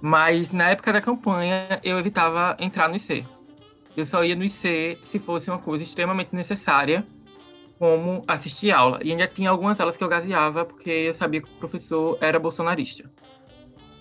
Mas 0.00 0.50
na 0.50 0.70
época 0.70 0.92
da 0.92 1.00
campanha 1.00 1.80
eu 1.82 1.98
evitava 1.98 2.56
entrar 2.58 2.88
no 2.88 2.96
IC. 2.96 3.26
Eu 3.96 4.06
só 4.06 4.24
ia 4.24 4.34
no 4.34 4.44
IC 4.44 4.98
se 5.02 5.18
fosse 5.18 5.50
uma 5.50 5.58
coisa 5.58 5.84
extremamente 5.84 6.34
necessária, 6.34 7.06
como 7.78 8.22
assistir 8.26 8.70
aula. 8.70 9.00
E 9.02 9.10
ainda 9.10 9.26
tinha 9.26 9.50
algumas 9.50 9.78
aulas 9.80 9.96
que 9.96 10.04
eu 10.04 10.08
gaseava 10.08 10.64
porque 10.64 10.90
eu 10.90 11.14
sabia 11.14 11.42
que 11.42 11.48
o 11.48 11.54
professor 11.56 12.16
era 12.20 12.38
bolsonarista. 12.38 13.10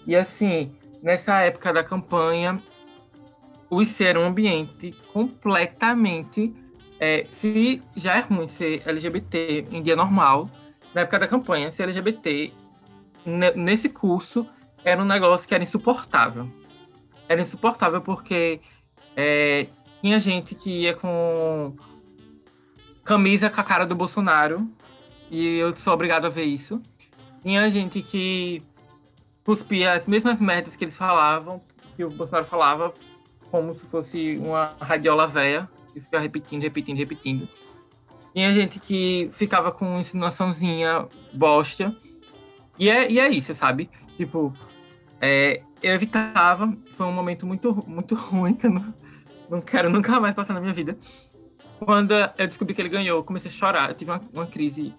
E 0.05 0.15
assim, 0.15 0.71
nessa 1.01 1.39
época 1.41 1.74
da 1.74 1.83
campanha, 1.83 2.62
o 3.69 3.81
IC 3.81 4.03
era 4.03 4.19
um 4.19 4.25
ambiente 4.25 4.91
completamente. 5.12 6.53
É, 7.00 7.25
se 7.27 7.81
já 7.95 8.17
é 8.17 8.19
ruim 8.19 8.45
ser 8.45 8.83
LGBT 8.86 9.67
em 9.71 9.81
dia 9.81 9.95
normal, 9.95 10.50
na 10.93 11.01
época 11.01 11.19
da 11.19 11.27
campanha, 11.27 11.71
ser 11.71 11.83
LGBT 11.83 12.53
nesse 13.55 13.89
curso 13.89 14.48
era 14.83 15.01
um 15.01 15.05
negócio 15.05 15.48
que 15.48 15.53
era 15.53 15.63
insuportável. 15.63 16.48
Era 17.27 17.41
insuportável 17.41 18.01
porque 18.01 18.60
é, 19.15 19.67
tinha 20.01 20.20
gente 20.20 20.55
que 20.55 20.81
ia 20.81 20.96
com 20.96 21.75
camisa 23.03 23.50
com 23.50 23.62
a 23.62 23.63
cara 23.63 23.86
do 23.86 23.96
Bolsonaro 23.96 24.67
e 25.29 25.58
eu 25.58 25.75
sou 25.75 25.93
obrigado 25.93 26.25
a 26.25 26.29
ver 26.29 26.43
isso. 26.43 26.81
Tinha 27.43 27.70
gente 27.70 28.01
que 28.01 28.63
cuspia 29.43 29.93
as 29.93 30.05
mesmas 30.05 30.41
merdas 30.41 30.75
que 30.75 30.84
eles 30.84 30.98
falavam, 30.98 31.62
que 31.96 32.03
o 32.03 32.10
Bolsonaro 32.10 32.46
falava, 32.46 32.93
como 33.50 33.74
se 33.74 33.86
fosse 33.86 34.38
uma 34.38 34.75
radiola 34.79 35.27
véia, 35.27 35.70
e 35.96 36.00
ficava 36.00 36.22
repetindo, 36.22 36.62
repetindo, 36.62 36.98
repetindo. 36.98 37.48
Tinha 38.34 38.53
gente 38.53 38.79
que 38.79 39.29
ficava 39.34 39.72
com 39.72 40.00
insinuaçãozinha 40.00 41.08
bosta. 41.34 41.96
E 42.79 42.89
é, 42.89 43.12
e 43.12 43.20
é 43.20 43.29
isso, 43.29 43.53
sabe? 43.53 43.89
Tipo, 44.15 44.53
é, 45.20 45.62
eu 45.81 45.93
evitava, 45.93 46.75
foi 46.93 47.05
um 47.05 47.12
momento 47.12 47.46
muito, 47.46 47.84
muito 47.88 48.15
ruim 48.15 48.53
que 48.53 48.67
eu 48.67 48.72
não, 48.72 48.93
não 49.55 49.62
quero 49.62 49.89
nunca 49.89 50.20
mais 50.20 50.34
passar 50.34 50.53
na 50.53 50.62
minha 50.62 50.74
vida. 50.74 50.98
Quando 51.79 52.13
eu 52.13 52.48
descobri 52.48 52.74
que 52.74 52.81
ele 52.81 52.89
ganhou, 52.89 53.17
eu 53.17 53.24
comecei 53.24 53.51
a 53.51 53.53
chorar. 53.53 53.89
Eu 53.89 53.96
tive 53.96 54.12
uma, 54.12 54.22
uma 54.34 54.48
crise 54.48 54.96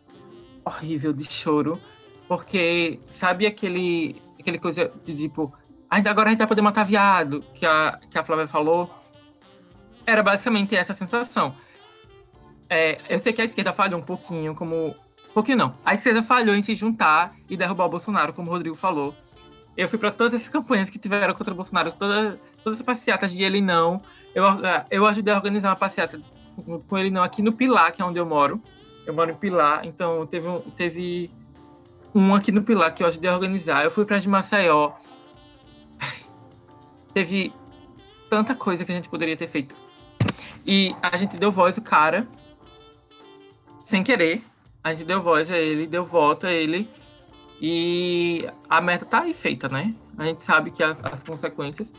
horrível 0.64 1.12
de 1.12 1.24
choro, 1.24 1.80
porque 2.28 3.00
sabe 3.06 3.46
aquele, 3.46 4.20
aquele 4.38 4.58
coisa 4.58 4.92
de 5.04 5.16
tipo, 5.16 5.52
ainda 5.88 6.10
agora 6.10 6.28
a 6.28 6.30
gente 6.30 6.38
vai 6.38 6.46
poder 6.46 6.62
matar 6.62 6.84
viado, 6.84 7.42
que 7.54 7.64
a, 7.64 7.98
que 8.10 8.18
a 8.18 8.22
Flávia 8.22 8.46
falou. 8.46 8.92
Era 10.04 10.22
basicamente 10.22 10.76
essa 10.76 10.92
sensação. 10.92 11.54
É, 12.68 12.98
eu 13.08 13.20
sei 13.20 13.32
que 13.32 13.40
a 13.40 13.44
esquerda 13.44 13.72
falhou 13.72 14.00
um 14.00 14.04
pouquinho, 14.04 14.54
como. 14.54 14.94
Um 15.30 15.32
pouquinho 15.32 15.58
não. 15.58 15.74
A 15.84 15.94
esquerda 15.94 16.22
falhou 16.22 16.54
em 16.54 16.62
se 16.62 16.74
juntar 16.74 17.34
e 17.48 17.56
derrubar 17.56 17.86
o 17.86 17.88
Bolsonaro, 17.88 18.32
como 18.32 18.50
o 18.50 18.52
Rodrigo 18.52 18.76
falou. 18.76 19.14
Eu 19.76 19.88
fui 19.88 19.98
para 19.98 20.10
todas 20.10 20.42
as 20.42 20.48
campanhas 20.48 20.90
que 20.90 20.98
tiveram 20.98 21.32
contra 21.32 21.54
o 21.54 21.56
Bolsonaro, 21.56 21.92
toda, 21.92 22.38
todas 22.62 22.80
as 22.80 22.84
passeatas 22.84 23.32
de 23.32 23.42
ele 23.42 23.60
não. 23.60 24.02
Eu, 24.34 24.44
eu 24.90 25.06
ajudei 25.06 25.32
a 25.32 25.36
organizar 25.36 25.70
uma 25.70 25.76
passeata 25.76 26.20
com 26.88 26.98
ele 26.98 27.10
não 27.10 27.22
aqui 27.22 27.42
no 27.42 27.52
Pilar, 27.52 27.92
que 27.92 28.02
é 28.02 28.04
onde 28.04 28.18
eu 28.18 28.26
moro. 28.26 28.60
Eu 29.06 29.14
moro 29.14 29.30
em 29.30 29.34
Pilar, 29.34 29.86
então 29.86 30.26
teve 30.26 30.46
um, 30.46 30.60
teve 30.60 31.30
um 32.14 32.34
aqui 32.34 32.52
no 32.52 32.62
Pilar 32.62 32.94
que 32.94 33.02
eu 33.02 33.06
ajudei 33.06 33.30
a 33.30 33.34
organizar. 33.34 33.84
Eu 33.84 33.90
fui 33.90 34.04
para 34.04 34.18
de 34.18 34.28
Maceió. 34.28 34.92
Teve 37.12 37.52
tanta 38.30 38.54
coisa 38.54 38.84
que 38.84 38.92
a 38.92 38.94
gente 38.94 39.08
poderia 39.08 39.36
ter 39.36 39.48
feito. 39.48 39.74
E 40.64 40.94
a 41.02 41.16
gente 41.16 41.36
deu 41.36 41.50
voz 41.50 41.76
ao 41.76 41.84
cara, 41.84 42.28
sem 43.82 44.02
querer. 44.02 44.42
A 44.84 44.92
gente 44.92 45.04
deu 45.04 45.20
voz 45.20 45.50
a 45.50 45.58
ele, 45.58 45.86
deu 45.86 46.04
voto 46.04 46.46
a 46.46 46.52
ele. 46.52 46.88
E 47.60 48.48
a 48.68 48.80
meta 48.80 49.04
tá 49.04 49.20
aí 49.20 49.34
feita, 49.34 49.68
né? 49.68 49.94
A 50.16 50.24
gente 50.24 50.44
sabe 50.44 50.70
que 50.70 50.82
as, 50.82 51.02
as 51.04 51.22
consequências. 51.22 51.92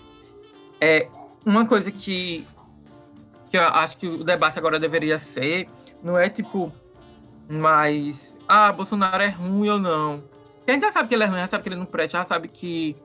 É 0.82 1.08
uma 1.46 1.66
coisa 1.66 1.92
que, 1.92 2.46
que 3.50 3.58
eu 3.58 3.64
acho 3.64 3.98
que 3.98 4.08
o 4.08 4.24
debate 4.24 4.58
agora 4.58 4.80
deveria 4.80 5.18
ser, 5.18 5.68
não 6.02 6.18
é 6.18 6.30
tipo 6.30 6.72
mas, 7.48 8.38
ah, 8.48 8.72
Bolsonaro 8.72 9.22
é 9.22 9.30
ruim 9.30 9.70
ou 9.70 9.80
não. 9.80 10.24
a 10.66 10.72
gente 10.72 10.82
já 10.82 10.92
sabe 10.92 11.10
que 11.10 11.16
ele 11.16 11.24
é 11.24 11.28
ruim, 11.28 11.40
já 11.40 11.48
sabe 11.48 11.64
que 11.64 11.70
ele 11.70 11.76
não 11.76 11.86
presta, 11.86 12.18
já 12.18 12.24
sabe 12.24 12.48
que 12.48 12.96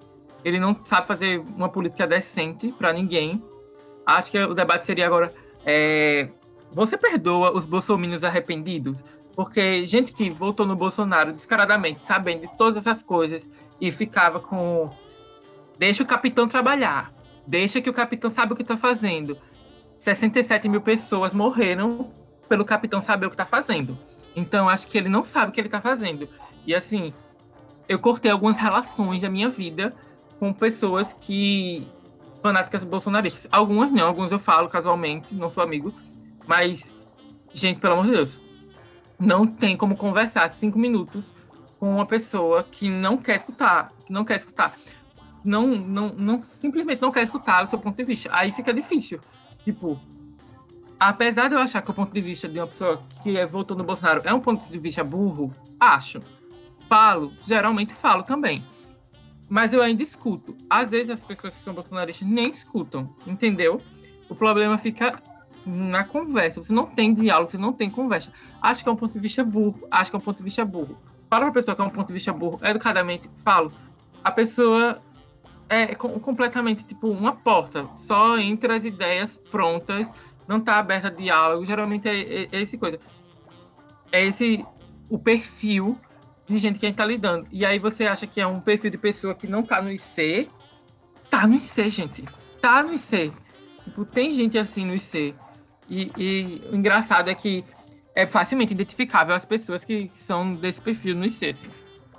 ele 0.44 0.60
não 0.60 0.78
sabe 0.84 1.06
fazer 1.06 1.38
uma 1.56 1.68
política 1.68 2.06
decente 2.06 2.72
para 2.72 2.92
ninguém. 2.92 3.42
Acho 4.06 4.30
que 4.30 4.38
o 4.38 4.54
debate 4.54 4.86
seria 4.86 5.06
agora, 5.06 5.34
é, 5.66 6.28
você 6.72 6.96
perdoa 6.96 7.54
os 7.54 7.66
bolsominions 7.66 8.24
arrependidos? 8.24 8.98
Porque 9.34 9.84
gente 9.86 10.12
que 10.12 10.30
votou 10.30 10.66
no 10.66 10.74
Bolsonaro 10.74 11.32
descaradamente, 11.32 12.04
sabendo 12.04 12.42
de 12.42 12.56
todas 12.56 12.76
essas 12.76 13.02
coisas, 13.02 13.48
e 13.80 13.90
ficava 13.90 14.40
com. 14.40 14.90
Deixa 15.78 16.02
o 16.02 16.06
capitão 16.06 16.48
trabalhar. 16.48 17.12
Deixa 17.48 17.80
que 17.80 17.88
o 17.88 17.94
capitão 17.94 18.28
sabe 18.28 18.52
o 18.52 18.56
que 18.56 18.60
está 18.60 18.76
fazendo. 18.76 19.38
67 19.96 20.68
mil 20.68 20.82
pessoas 20.82 21.32
morreram 21.32 22.12
pelo 22.46 22.62
capitão 22.62 23.00
saber 23.00 23.24
o 23.24 23.30
que 23.30 23.34
está 23.34 23.46
fazendo. 23.46 23.98
Então, 24.36 24.68
acho 24.68 24.86
que 24.86 24.98
ele 24.98 25.08
não 25.08 25.24
sabe 25.24 25.48
o 25.48 25.52
que 25.52 25.58
ele 25.58 25.70
tá 25.70 25.80
fazendo. 25.80 26.28
E 26.66 26.74
assim, 26.74 27.10
eu 27.88 27.98
cortei 27.98 28.30
algumas 28.30 28.58
relações 28.58 29.22
da 29.22 29.30
minha 29.30 29.48
vida 29.48 29.94
com 30.38 30.52
pessoas 30.52 31.14
que. 31.14 31.88
fanáticas 32.42 32.84
bolsonaristas. 32.84 33.48
Algumas 33.50 33.90
não, 33.90 34.06
alguns 34.06 34.30
eu 34.30 34.38
falo 34.38 34.68
casualmente, 34.68 35.34
não 35.34 35.48
sou 35.48 35.62
amigo. 35.62 35.94
Mas, 36.46 36.92
gente, 37.54 37.80
pelo 37.80 37.94
amor 37.94 38.04
de 38.04 38.12
Deus, 38.12 38.42
não 39.18 39.46
tem 39.46 39.74
como 39.74 39.96
conversar 39.96 40.50
cinco 40.50 40.78
minutos 40.78 41.32
com 41.80 41.94
uma 41.94 42.04
pessoa 42.04 42.62
que 42.62 42.90
não 42.90 43.16
quer 43.16 43.36
escutar, 43.36 43.90
que 44.04 44.12
não 44.12 44.22
quer 44.22 44.36
escutar, 44.36 44.76
não, 45.44 45.66
não, 45.68 46.08
não 46.10 46.42
simplesmente 46.42 47.00
não 47.00 47.10
quer 47.10 47.22
escutar 47.22 47.64
o 47.64 47.68
seu 47.68 47.78
ponto 47.78 47.96
de 47.96 48.04
vista. 48.04 48.30
Aí 48.32 48.50
fica 48.50 48.72
difícil. 48.72 49.20
Tipo, 49.64 50.00
apesar 50.98 51.48
de 51.48 51.54
eu 51.54 51.60
achar 51.60 51.82
que 51.82 51.90
o 51.90 51.94
ponto 51.94 52.12
de 52.12 52.20
vista 52.20 52.48
de 52.48 52.58
uma 52.58 52.66
pessoa 52.66 53.02
que 53.22 53.44
votou 53.46 53.76
no 53.76 53.84
Bolsonaro 53.84 54.22
é 54.24 54.32
um 54.32 54.40
ponto 54.40 54.70
de 54.70 54.78
vista 54.78 55.04
burro, 55.04 55.52
acho. 55.78 56.22
Falo, 56.88 57.32
geralmente 57.44 57.92
falo 57.92 58.22
também. 58.22 58.64
Mas 59.48 59.72
eu 59.72 59.82
ainda 59.82 60.02
escuto. 60.02 60.56
Às 60.68 60.90
vezes 60.90 61.10
as 61.10 61.24
pessoas 61.24 61.54
que 61.54 61.62
são 61.62 61.74
bolsonaristas 61.74 62.26
nem 62.26 62.50
escutam, 62.50 63.14
entendeu? 63.26 63.80
O 64.28 64.34
problema 64.34 64.76
fica 64.76 65.22
na 65.64 66.04
conversa. 66.04 66.62
Você 66.62 66.72
não 66.72 66.86
tem 66.86 67.14
diálogo, 67.14 67.50
você 67.50 67.58
não 67.58 67.72
tem 67.72 67.90
conversa. 67.90 68.30
Acho 68.60 68.82
que 68.82 68.88
é 68.88 68.92
um 68.92 68.96
ponto 68.96 69.12
de 69.12 69.20
vista 69.20 69.44
burro. 69.44 69.86
Acho 69.90 70.10
que 70.10 70.16
é 70.16 70.18
um 70.18 70.22
ponto 70.22 70.38
de 70.38 70.44
vista 70.44 70.64
burro. 70.64 70.98
Fala 71.28 71.44
pra 71.44 71.52
pessoa 71.52 71.74
que 71.74 71.82
é 71.82 71.84
um 71.84 71.90
ponto 71.90 72.08
de 72.08 72.14
vista 72.14 72.32
burro, 72.32 72.58
educadamente, 72.62 73.30
falo. 73.44 73.72
A 74.24 74.30
pessoa 74.30 75.00
é 75.68 75.94
completamente 75.94 76.84
tipo 76.84 77.08
uma 77.08 77.32
porta. 77.32 77.88
Só 77.96 78.38
entra 78.38 78.76
as 78.76 78.84
ideias 78.84 79.36
prontas 79.50 80.10
não 80.48 80.58
tá 80.58 80.78
aberta 80.78 81.08
a 81.08 81.10
diálogo, 81.10 81.66
geralmente 81.66 82.08
é, 82.08 82.20
é, 82.20 82.48
é 82.50 82.62
esse 82.62 82.78
coisa. 82.78 82.98
É 84.10 84.24
esse 84.24 84.64
o 85.10 85.18
perfil 85.18 85.96
de 86.48 86.56
gente 86.56 86.78
que 86.78 86.86
a 86.86 86.88
gente 86.88 86.96
tá 86.96 87.04
lidando. 87.04 87.46
E 87.52 87.66
aí 87.66 87.78
você 87.78 88.06
acha 88.06 88.26
que 88.26 88.40
é 88.40 88.46
um 88.46 88.58
perfil 88.58 88.90
de 88.90 88.96
pessoa 88.96 89.34
que 89.34 89.46
não 89.46 89.62
tá 89.62 89.82
no 89.82 89.92
IC, 89.92 90.48
tá 91.28 91.46
no 91.46 91.54
IC, 91.54 91.90
gente. 91.90 92.24
Tá 92.62 92.82
no 92.82 92.94
IC. 92.94 93.30
Tipo, 93.84 94.06
tem 94.06 94.32
gente 94.32 94.56
assim 94.56 94.86
no 94.86 94.94
IC. 94.94 95.34
E, 95.86 96.10
e 96.16 96.62
o 96.72 96.76
engraçado 96.76 97.28
é 97.28 97.34
que 97.34 97.62
é 98.14 98.26
facilmente 98.26 98.72
identificável 98.72 99.34
as 99.34 99.44
pessoas 99.44 99.84
que 99.84 100.10
são 100.14 100.54
desse 100.54 100.80
perfil 100.80 101.14
no 101.14 101.26
IC. 101.26 101.50
Assim. 101.50 101.70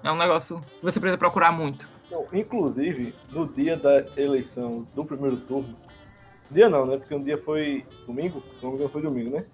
É 0.03 0.11
um 0.11 0.17
negócio 0.17 0.61
que 0.61 0.83
você 0.83 0.99
precisa 0.99 1.17
procurar 1.17 1.51
muito. 1.51 1.89
Não, 2.11 2.25
inclusive, 2.33 3.13
no 3.31 3.47
dia 3.47 3.77
da 3.77 4.05
eleição 4.17 4.87
do 4.95 5.05
primeiro 5.05 5.37
turno, 5.37 5.75
Dia 6.51 6.67
não, 6.67 6.85
né? 6.85 6.97
Porque 6.97 7.13
um 7.13 7.23
dia 7.23 7.37
foi 7.37 7.85
domingo, 8.07 8.41
se 8.55 8.63
não 8.63 8.71
me 8.71 8.77
engano 8.77 8.89
foi 8.89 9.01
domingo, 9.01 9.29
né? 9.29 9.45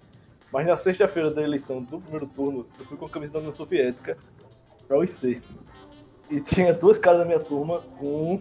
Mas 0.50 0.66
na 0.66 0.76
sexta-feira 0.76 1.30
da 1.30 1.42
eleição 1.42 1.82
do 1.82 2.00
primeiro 2.00 2.26
turno, 2.26 2.66
eu 2.78 2.86
fui 2.86 2.96
com 2.96 3.04
a 3.04 3.10
camisa 3.10 3.34
da 3.34 3.38
União 3.40 3.52
Soviética 3.52 4.16
para 4.88 4.96
o 4.96 5.04
IC. 5.04 5.42
E 6.30 6.40
tinha 6.40 6.72
duas 6.72 6.98
caras 6.98 7.20
da 7.20 7.26
minha 7.26 7.40
turma 7.40 7.82
com 7.98 8.40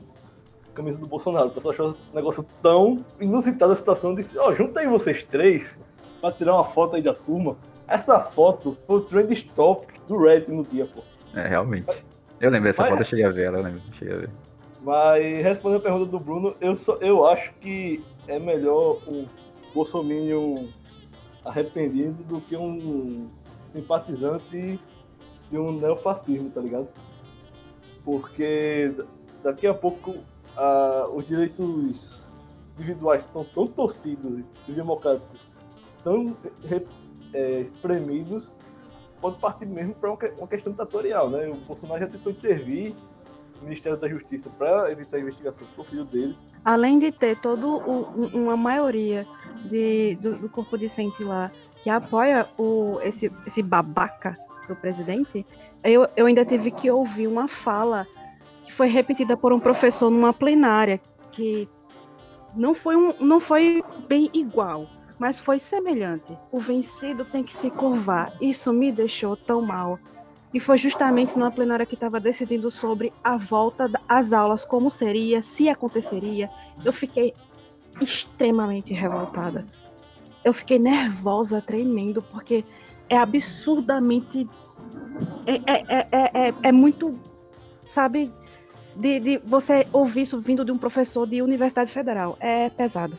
camisa 0.73 0.97
do 0.97 1.05
Bolsonaro. 1.05 1.47
O 1.47 1.51
pessoal 1.51 1.73
achou 1.73 1.89
um 1.89 2.15
negócio 2.15 2.45
tão 2.61 3.03
inusitado 3.19 3.73
a 3.73 3.75
situação. 3.75 4.15
Disse, 4.15 4.37
ó, 4.37 4.49
oh, 4.49 4.55
junta 4.55 4.79
aí 4.79 4.87
vocês 4.87 5.23
três 5.25 5.77
pra 6.21 6.31
tirar 6.31 6.53
uma 6.53 6.63
foto 6.63 6.95
aí 6.95 7.01
da 7.01 7.13
turma. 7.13 7.57
Essa 7.87 8.19
foto 8.21 8.77
foi 8.87 8.97
o 8.97 9.01
trend 9.01 9.33
stop 9.33 9.85
do 10.07 10.17
Reddit 10.23 10.51
no 10.51 10.63
dia, 10.63 10.85
pô. 10.85 11.01
É, 11.37 11.47
realmente. 11.47 12.05
Eu 12.39 12.49
lembro 12.49 12.67
dessa 12.67 12.81
Mas, 12.83 12.91
foto, 12.91 13.01
eu 13.01 13.05
cheguei 13.05 13.25
a 13.25 13.29
ver 13.29 13.45
ela, 13.45 13.57
eu 13.59 13.63
lembro, 13.63 13.81
cheguei 13.93 14.13
a 14.13 14.17
ver. 14.17 14.29
Mas 14.81 15.43
respondendo 15.43 15.79
a 15.79 15.83
pergunta 15.83 16.05
do 16.05 16.19
Bruno, 16.19 16.55
eu, 16.61 16.75
só, 16.75 16.95
eu 16.97 17.25
acho 17.25 17.53
que 17.55 18.03
é 18.27 18.37
melhor 18.37 19.01
um 19.07 19.25
bolsominion 19.73 20.67
arrependido 21.43 22.23
do 22.23 22.41
que 22.41 22.55
um 22.55 23.29
simpatizante 23.69 24.79
de 25.49 25.57
um 25.57 25.71
neofascismo, 25.79 26.49
tá 26.49 26.61
ligado? 26.61 26.87
Porque 28.03 28.93
daqui 29.43 29.67
a 29.67 29.73
pouco 29.73 30.15
os 31.13 31.27
direitos 31.27 32.25
individuais 32.77 33.23
estão 33.23 33.43
tão 33.43 33.67
torcidos 33.67 34.43
e 34.67 34.71
democráticos 34.71 35.41
tão 36.03 36.37
é, 37.33 37.61
espremidos, 37.61 38.51
pode 39.21 39.37
partir 39.39 39.65
mesmo 39.65 39.93
para 39.95 40.11
uma, 40.11 40.47
questão 40.47 40.71
ditatorial, 40.71 41.29
né? 41.29 41.47
O 41.47 41.55
Bolsonaro 41.55 42.01
já 42.01 42.07
tentou 42.07 42.31
intervir 42.31 42.95
Ministério 43.61 43.97
da 43.97 44.07
Justiça 44.07 44.49
para 44.57 44.91
evitar 44.91 45.17
a 45.17 45.19
investigação 45.19 45.67
pro 45.75 45.83
filho 45.83 46.05
dele. 46.05 46.37
Além 46.63 46.99
de 46.99 47.11
ter 47.11 47.39
toda 47.39 47.65
uma 47.67 48.57
maioria 48.57 49.27
de, 49.65 50.15
do, 50.15 50.35
do, 50.35 50.49
corpo 50.49 50.77
discente 50.77 51.23
lá 51.23 51.51
que 51.83 51.89
apoia 51.89 52.47
o, 52.57 52.99
esse, 53.01 53.31
esse 53.45 53.61
babaca 53.61 54.35
do 54.67 54.75
presidente, 54.75 55.45
eu, 55.83 56.07
eu 56.15 56.25
ainda 56.25 56.43
tive 56.43 56.71
que 56.71 56.89
ouvir 56.89 57.27
uma 57.27 57.47
fala 57.47 58.07
que 58.63 58.73
foi 58.73 58.87
repetida 58.87 59.37
por 59.37 59.53
um 59.53 59.59
professor 59.59 60.09
numa 60.09 60.33
plenária, 60.33 60.99
que 61.31 61.69
não 62.55 62.73
foi, 62.73 62.95
um, 62.95 63.13
não 63.19 63.39
foi 63.39 63.83
bem 64.07 64.29
igual, 64.33 64.87
mas 65.17 65.39
foi 65.39 65.59
semelhante. 65.59 66.37
O 66.51 66.59
vencido 66.59 67.23
tem 67.25 67.43
que 67.43 67.53
se 67.53 67.69
curvar. 67.69 68.33
Isso 68.41 68.73
me 68.73 68.91
deixou 68.91 69.35
tão 69.35 69.61
mal. 69.61 69.99
E 70.53 70.59
foi 70.59 70.77
justamente 70.77 71.37
numa 71.37 71.51
plenária 71.51 71.85
que 71.85 71.95
estava 71.95 72.19
decidindo 72.19 72.71
sobre 72.71 73.11
a 73.23 73.35
volta 73.35 73.89
às 74.07 74.31
aulas, 74.31 74.63
como 74.63 74.89
seria, 74.89 75.41
se 75.41 75.67
aconteceria. 75.67 76.49
Eu 76.83 76.93
fiquei 76.93 77.33
extremamente 77.99 78.93
revoltada. 78.93 79.65
Eu 80.43 80.53
fiquei 80.53 80.79
nervosa, 80.79 81.61
tremendo, 81.61 82.21
porque 82.21 82.63
é 83.09 83.17
absurdamente. 83.17 84.47
É, 85.45 85.55
é, 85.55 86.07
é, 86.11 86.47
é, 86.47 86.53
é 86.63 86.71
muito. 86.71 87.17
Sabe? 87.87 88.31
De, 88.95 89.19
de 89.19 89.37
você 89.39 89.85
ouvir 89.91 90.21
isso 90.21 90.39
vindo 90.39 90.63
de 90.63 90.71
um 90.71 90.77
professor 90.77 91.27
de 91.27 91.41
Universidade 91.41 91.91
Federal. 91.91 92.37
É 92.39 92.69
pesado. 92.69 93.17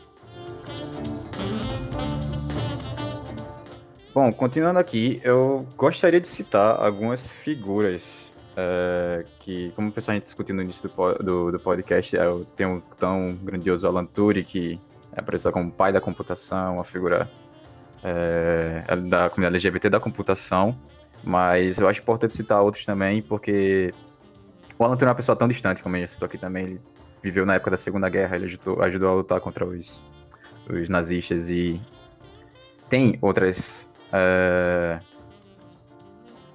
Bom, 4.17 4.33
continuando 4.33 4.79
aqui, 4.79 5.21
eu 5.23 5.69
gostaria 5.77 6.19
de 6.19 6.27
citar 6.27 6.83
algumas 6.83 7.27
figuras 7.27 8.33
é, 8.57 9.27
que, 9.41 9.71
como 9.77 9.91
o 9.91 9.93
pessoal 9.93 10.15
a 10.15 10.15
gente 10.15 10.25
discutiu 10.25 10.55
no 10.55 10.63
início 10.63 10.89
do, 10.89 11.15
do, 11.23 11.53
do 11.53 11.61
podcast, 11.61 12.17
eu 12.17 12.41
é 12.41 12.45
tenho 12.57 12.71
um 12.77 12.81
tão 12.99 13.39
grandioso 13.43 13.87
Alan 13.87 14.07
Turing, 14.07 14.43
que 14.43 14.81
é 15.13 15.21
apresentado 15.21 15.53
como 15.53 15.71
pai 15.71 15.93
da 15.93 16.01
computação, 16.01 16.77
uma 16.77 16.85
figura 16.85 17.31
é, 18.03 18.87
da 19.07 19.29
comunidade 19.29 19.57
LGBT 19.57 19.91
da 19.91 20.01
computação, 20.01 20.75
mas 21.23 21.79
eu 21.79 21.87
acho 21.87 22.01
importante 22.01 22.35
citar 22.35 22.63
outros 22.63 22.87
também, 22.87 23.21
porque 23.21 23.93
o 24.79 24.85
Alan 24.87 24.97
Turing 24.97 25.09
é 25.09 25.11
uma 25.11 25.15
pessoa 25.15 25.37
tão 25.37 25.47
distante, 25.47 25.83
como 25.83 25.95
gente 25.95 26.13
citou 26.13 26.25
aqui 26.25 26.39
também, 26.39 26.65
ele 26.65 26.81
viveu 27.23 27.45
na 27.45 27.57
época 27.57 27.73
da 27.73 27.77
Segunda 27.77 28.09
Guerra, 28.09 28.37
ele 28.37 28.47
ajudou, 28.47 28.83
ajudou 28.83 29.11
a 29.11 29.15
lutar 29.15 29.41
contra 29.43 29.67
os, 29.67 30.03
os 30.71 30.89
nazistas 30.89 31.51
e 31.51 31.79
tem 32.89 33.19
outras 33.21 33.86
é, 34.13 34.99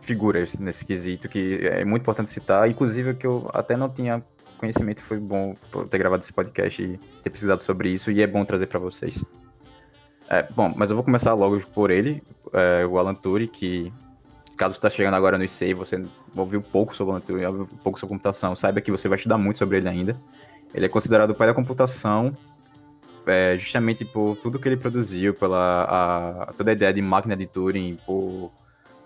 figuras 0.02 0.58
nesse 0.58 0.84
quesito 0.86 1.30
que 1.30 1.60
é 1.62 1.86
muito 1.86 2.02
importante 2.02 2.30
citar, 2.30 2.70
inclusive 2.70 3.14
que 3.16 3.26
eu 3.26 3.50
até 3.54 3.78
não 3.78 3.90
tinha 3.90 4.24
conhecimento, 4.58 5.02
foi 5.02 5.18
bom 5.18 5.56
ter 5.90 5.98
gravado 5.98 6.22
esse 6.22 6.32
podcast 6.32 6.82
e 6.82 7.00
ter 7.24 7.30
pesquisado 7.30 7.62
sobre 7.64 7.90
isso, 7.90 8.12
e 8.12 8.22
é 8.22 8.28
bom 8.28 8.46
trazer 8.46 8.68
para 8.68 8.80
vocês. 8.80 9.24
É, 10.30 10.44
bom, 10.44 10.72
mas 10.76 10.90
eu 10.90 10.96
vou 10.96 11.04
começar 11.04 11.34
logo 11.34 11.60
por 11.74 11.90
ele, 11.90 12.24
é, 12.54 12.86
o 12.86 13.00
Alan 13.00 13.16
Turing, 13.16 13.48
que 13.48 13.92
caso 14.56 14.76
está 14.76 14.90
chegando 14.90 15.16
agora 15.16 15.38
no 15.38 15.44
ICEI, 15.44 15.74
você 15.74 16.06
ouviu 16.36 16.62
pouco 16.62 16.96
sobre 16.96 17.12
o 17.12 17.16
Alan 17.16 17.26
Turing, 17.26 17.46
ouviu 17.46 17.70
pouco 17.84 18.00
sobre 18.00 18.14
computação, 18.14 18.56
saiba 18.56 18.80
que 18.80 18.92
você 18.92 19.10
vai 19.10 19.18
estudar 19.18 19.38
muito 19.38 19.58
sobre 19.58 19.78
ele 19.78 19.90
ainda. 19.90 20.16
Ele 20.74 20.86
é 20.86 20.90
considerado 20.90 21.32
o 21.32 21.36
pai 21.36 21.48
da 21.48 21.54
computação 21.54 22.38
é, 23.26 23.58
justamente 23.58 24.04
por 24.06 24.36
tudo 24.38 24.60
que 24.60 24.68
ele 24.68 24.78
produziu, 24.78 25.34
pela 25.34 26.48
a, 26.48 26.54
toda 26.54 26.72
a 26.72 26.74
ideia 26.74 26.94
de 26.94 27.02
máquina 27.02 27.36
de 27.36 27.46
Turing, 27.46 27.98
por 28.06 28.52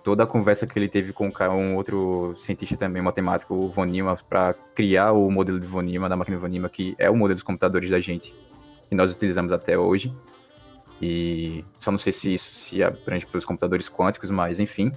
toda 0.04 0.24
a 0.24 0.28
conversa 0.28 0.68
que 0.68 0.78
ele 0.78 0.88
teve 0.88 1.12
com 1.12 1.32
um 1.52 1.76
outro 1.76 2.36
cientista 2.38 2.78
também, 2.78 3.02
matemático, 3.02 3.56
o 3.56 3.70
Von 3.70 3.86
Neumann, 3.86 4.18
para 4.30 4.54
criar 4.76 5.12
o 5.12 5.30
modelo 5.32 5.60
de 5.60 5.66
Von 5.66 5.82
Neumann, 5.82 6.10
da 6.10 6.16
máquina 6.16 6.38
de 6.38 6.42
Von 6.42 6.48
Neumann, 6.48 6.70
que 6.70 6.96
é 6.98 7.10
o 7.10 7.16
modelo 7.16 7.36
dos 7.36 7.44
computadores 7.44 7.90
da 7.90 8.00
gente, 8.00 8.34
que 8.88 8.96
nós 8.96 9.12
utilizamos 9.12 9.52
até 9.52 9.78
hoje. 9.78 10.14
E 11.02 11.66
só 11.78 11.92
não 11.92 11.98
sei 11.98 12.14
se 12.14 12.34
isso 12.34 12.54
se 12.54 12.84
abrange 12.84 13.26
para 13.26 13.38
os 13.38 13.46
computadores 13.46 13.90
quânticos, 13.90 14.30
mas 14.30 14.60
enfim. 14.60 14.92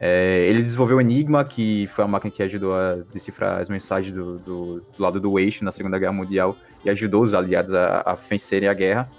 É, 0.00 0.46
ele 0.48 0.60
desenvolveu 0.60 0.96
o 0.96 1.00
Enigma, 1.00 1.44
que 1.44 1.86
foi 1.88 2.04
a 2.04 2.08
máquina 2.08 2.30
que 2.30 2.42
ajudou 2.42 2.74
a 2.74 2.96
decifrar 3.12 3.60
as 3.60 3.68
mensagens 3.68 4.14
do, 4.14 4.38
do, 4.38 4.80
do 4.80 5.02
lado 5.02 5.20
do 5.20 5.38
eixo 5.38 5.64
na 5.64 5.70
Segunda 5.70 5.98
Guerra 5.98 6.12
Mundial 6.12 6.56
e 6.84 6.90
ajudou 6.90 7.22
os 7.22 7.34
aliados 7.34 7.74
a, 7.74 8.00
a 8.00 8.14
vencerem 8.14 8.68
a 8.68 8.74
guerra. 8.74 9.10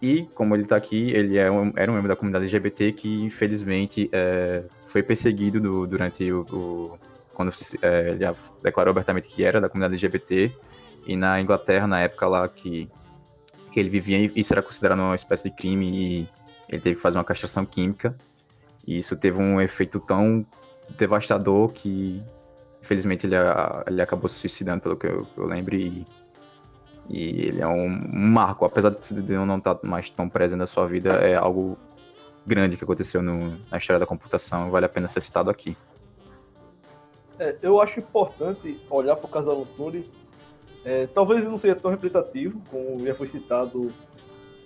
E, 0.00 0.24
como 0.34 0.54
ele 0.54 0.62
está 0.62 0.76
aqui, 0.76 1.10
ele 1.10 1.36
é 1.36 1.50
um, 1.50 1.72
era 1.74 1.90
um 1.90 1.94
membro 1.94 2.08
da 2.08 2.16
comunidade 2.16 2.44
LGBT 2.44 2.92
que, 2.92 3.24
infelizmente, 3.24 4.08
é, 4.12 4.62
foi 4.86 5.02
perseguido 5.02 5.60
do, 5.60 5.86
durante 5.86 6.30
o, 6.30 6.42
o 6.52 6.98
quando 7.34 7.52
é, 7.82 8.10
ele 8.10 8.24
declarou 8.62 8.90
abertamente 8.90 9.28
que 9.28 9.44
era 9.44 9.60
da 9.60 9.68
comunidade 9.68 9.94
LGBT. 9.94 10.52
E 11.06 11.16
na 11.16 11.40
Inglaterra, 11.40 11.86
na 11.86 12.00
época 12.00 12.26
lá 12.26 12.48
que, 12.48 12.88
que 13.72 13.80
ele 13.80 13.88
vivia, 13.88 14.30
isso 14.34 14.52
era 14.52 14.62
considerado 14.62 14.98
uma 14.98 15.14
espécie 15.14 15.48
de 15.48 15.56
crime 15.56 15.88
e 15.88 16.28
ele 16.68 16.82
teve 16.82 16.96
que 16.96 17.02
fazer 17.02 17.16
uma 17.18 17.24
castração 17.24 17.64
química. 17.64 18.16
E 18.86 18.98
isso 18.98 19.16
teve 19.16 19.38
um 19.38 19.60
efeito 19.60 20.00
tão 20.00 20.44
devastador 20.96 21.72
que, 21.72 22.22
infelizmente, 22.82 23.26
ele, 23.26 23.36
ele 23.86 24.02
acabou 24.02 24.28
se 24.28 24.36
suicidando, 24.36 24.80
pelo 24.80 24.96
que 24.96 25.06
eu, 25.06 25.26
eu 25.36 25.44
lembro. 25.44 25.74
E 25.74 26.06
e 27.08 27.46
ele 27.46 27.60
é 27.60 27.66
um, 27.66 27.88
marco, 28.12 28.64
apesar 28.64 28.90
de 28.90 29.32
eu 29.32 29.46
não 29.46 29.58
estar 29.58 29.78
mais 29.82 30.10
tão 30.10 30.28
presente 30.28 30.58
na 30.58 30.66
sua 30.66 30.86
vida, 30.86 31.10
é 31.14 31.34
algo 31.34 31.78
grande 32.46 32.76
que 32.76 32.84
aconteceu 32.84 33.22
no, 33.22 33.58
na 33.70 33.78
história 33.78 33.98
da 33.98 34.06
computação, 34.06 34.70
vale 34.70 34.86
a 34.86 34.88
pena 34.88 35.08
ser 35.08 35.20
citado 35.20 35.50
aqui. 35.50 35.76
É, 37.38 37.56
eu 37.62 37.80
acho 37.80 38.00
importante 38.00 38.80
olhar 38.90 39.16
para 39.16 39.26
o 39.26 39.28
caso 39.28 39.46
da 39.46 39.52
Luturi, 39.52 40.10
é, 40.84 41.06
talvez 41.06 41.44
não 41.44 41.56
seja 41.56 41.74
tão 41.74 41.90
representativo, 41.90 42.60
como 42.70 43.04
já 43.06 43.14
foi 43.14 43.28
citado 43.28 43.92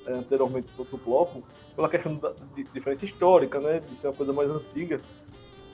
é, 0.07 0.13
anteriormente 0.13 0.69
no 0.73 0.81
outro 0.81 0.97
bloco, 0.97 1.43
pela 1.77 1.89
questão 1.89 2.17
da 2.17 2.33
de 2.55 2.65
diferença 2.65 3.05
histórica, 3.05 3.61
né, 3.61 3.81
de 3.81 3.95
ser 3.95 4.09
uma 4.09 4.15
coisa 4.15 4.33
mais 4.33 4.49
antiga, 4.49 5.01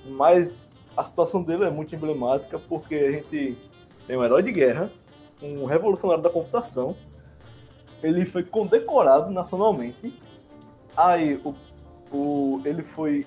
mas 0.07 0.52
a 0.96 1.04
situação 1.04 1.42
dele 1.42 1.64
é 1.64 1.70
muito 1.70 1.94
emblemática 1.94 2.59
porque 2.59 2.94
a 2.94 3.11
gente 3.11 3.57
tem 4.07 4.16
um 4.16 4.24
herói 4.24 4.42
de 4.42 4.52
guerra, 4.52 4.90
um 5.42 5.64
revolucionário 5.64 6.22
da 6.22 6.31
computação. 6.31 6.96
Ele 8.03 8.24
foi 8.24 8.42
condecorado 8.42 9.31
nacionalmente. 9.31 10.14
Aí 10.96 11.40
o, 11.44 11.55
o, 12.12 12.61
ele 12.64 12.83
foi 12.83 13.27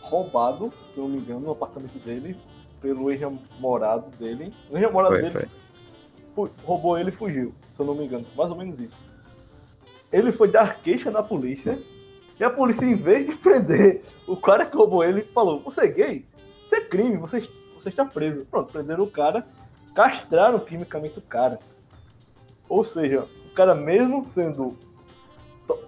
roubado, 0.00 0.72
se 0.92 1.00
não 1.00 1.08
me 1.08 1.18
engano, 1.18 1.40
no 1.40 1.52
apartamento 1.52 1.98
dele, 1.98 2.36
pelo 2.80 3.10
ex-namorado 3.10 4.10
dele. 4.16 4.52
O 4.70 4.76
ex-namorado 4.76 5.16
dele 5.16 5.48
foi. 6.34 6.50
roubou 6.64 6.98
ele 6.98 7.10
e 7.10 7.12
fugiu, 7.12 7.54
se 7.70 7.80
eu 7.80 7.86
não 7.86 7.94
me 7.94 8.04
engano. 8.04 8.26
Mais 8.36 8.50
ou 8.50 8.56
menos 8.56 8.78
isso. 8.78 8.98
Ele 10.12 10.30
foi 10.30 10.50
dar 10.50 10.80
queixa 10.82 11.10
na 11.10 11.22
polícia. 11.22 11.78
E 12.38 12.44
a 12.44 12.50
polícia, 12.50 12.84
em 12.84 12.94
vez 12.94 13.26
de 13.26 13.36
prender 13.36 14.02
o 14.26 14.36
cara 14.36 14.66
que 14.66 14.76
roubou 14.76 15.04
ele, 15.04 15.22
falou: 15.22 15.60
Você 15.62 15.82
é 15.82 15.88
gay? 15.88 16.26
Isso 16.66 16.74
é 16.74 16.80
crime, 16.80 17.16
você, 17.16 17.48
você 17.74 17.88
está 17.88 18.04
preso. 18.04 18.44
Pronto, 18.46 18.72
prenderam 18.72 19.04
o 19.04 19.10
cara 19.10 19.46
castraram 19.94 20.58
quimicamente 20.60 21.18
o 21.18 21.22
cara. 21.22 21.58
Ou 22.68 22.84
seja, 22.84 23.28
o 23.46 23.54
cara 23.54 23.74
mesmo 23.74 24.28
sendo 24.28 24.78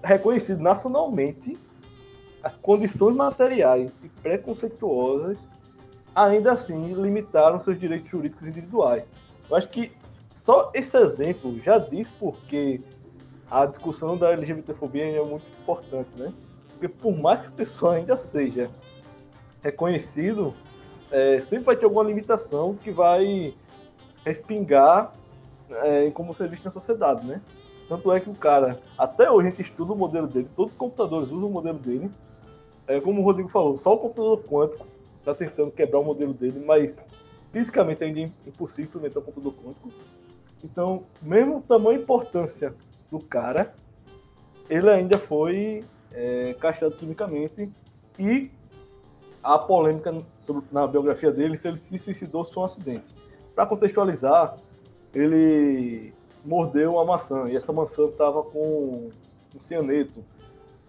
reconhecido 0.03 0.63
nacionalmente, 0.63 1.59
as 2.43 2.57
condições 2.57 3.17
materiais 3.17 3.91
e 4.03 4.09
preconceituosas 4.09 5.49
ainda 6.15 6.53
assim 6.53 6.93
limitaram 6.93 7.59
seus 7.59 7.79
direitos 7.79 8.09
jurídicos 8.11 8.47
individuais. 8.47 9.11
Eu 9.49 9.57
acho 9.57 9.69
que 9.69 9.93
só 10.35 10.71
esse 10.75 10.97
exemplo 10.97 11.59
já 11.61 11.79
diz 11.79 12.11
porque 12.11 12.81
a 13.51 13.67
discussão 13.67 14.17
da 14.17 14.33
LGBTfobia 14.33 15.05
é 15.05 15.25
muito 15.25 15.47
importante, 15.63 16.11
né? 16.17 16.33
Porque 16.71 16.89
por 16.89 17.17
mais 17.17 17.41
que 17.41 17.49
a 17.49 17.53
pessoa 17.53 17.95
ainda 17.95 18.17
seja 18.17 18.71
reconhecido, 19.63 20.55
é, 21.11 21.41
sempre 21.41 21.61
vai 21.61 21.77
ter 21.77 21.85
alguma 21.85 22.05
limitação 22.05 22.75
que 22.75 22.91
vai 22.91 23.55
respingar 24.25 25.13
é, 25.71 26.11
como 26.11 26.35
ser 26.35 26.49
visto 26.49 26.65
na 26.65 26.71
sociedade, 26.71 27.27
né? 27.27 27.41
Tanto 27.89 28.11
é 28.13 28.19
que 28.19 28.31
o 28.31 28.35
cara, 28.35 28.81
até 28.97 29.31
hoje 29.31 29.49
a 29.49 29.51
gente 29.51 29.63
estuda 29.63 29.93
o 29.93 29.97
modelo 29.97 30.27
dele, 30.27 30.49
todos 30.57 30.73
os 30.73 30.79
computadores 30.79 31.31
usam 31.31 31.49
o 31.49 31.53
modelo 31.53 31.79
dele. 31.79 32.11
É, 32.87 33.01
como 33.01 33.21
o 33.21 33.25
Rodrigo 33.25 33.49
falou, 33.49 33.79
só 33.79 33.95
o 33.95 33.99
computador 33.99 34.43
quântico 34.45 34.87
está 35.19 35.35
tentando 35.35 35.71
quebrar 35.71 36.01
o 36.01 36.05
modelo 36.05 36.35
dele, 36.35 36.63
mas 36.65 37.01
fisicamente 37.53 38.05
ainda 38.05 38.21
é 38.21 38.31
impossível 38.47 38.89
implementar 38.89 39.23
o 39.23 39.27
computador 39.27 39.55
quântico. 39.55 39.91
Então, 40.63 41.05
mesmo 41.21 41.63
e 41.93 41.95
importância 41.95 42.75
do 43.11 43.21
cara, 43.21 43.75
ele 44.69 44.89
ainda 44.91 45.19
foi 45.19 45.85
é, 46.13 46.55
castrado 46.59 46.97
quimicamente 46.97 47.71
e 48.19 48.51
a 49.43 49.59
polêmica 49.59 50.23
sobre, 50.41 50.65
na 50.73 50.87
biografia 50.87 51.31
dele 51.31 51.59
se 51.59 51.69
ele 51.69 51.77
se 51.77 51.99
suicidou 51.99 52.41
ou 52.41 52.45
foi 52.47 52.63
um 52.63 52.67
acidente. 52.67 53.15
Para 53.55 53.67
contextualizar, 53.67 54.57
ele 55.15 56.13
mordeu 56.45 56.95
uma 56.95 57.05
maçã 57.05 57.49
e 57.49 57.57
essa 57.57 57.73
maçã 57.73 58.07
estava 58.07 58.43
com 58.43 59.11
um 59.55 59.61
cianeto. 59.61 60.25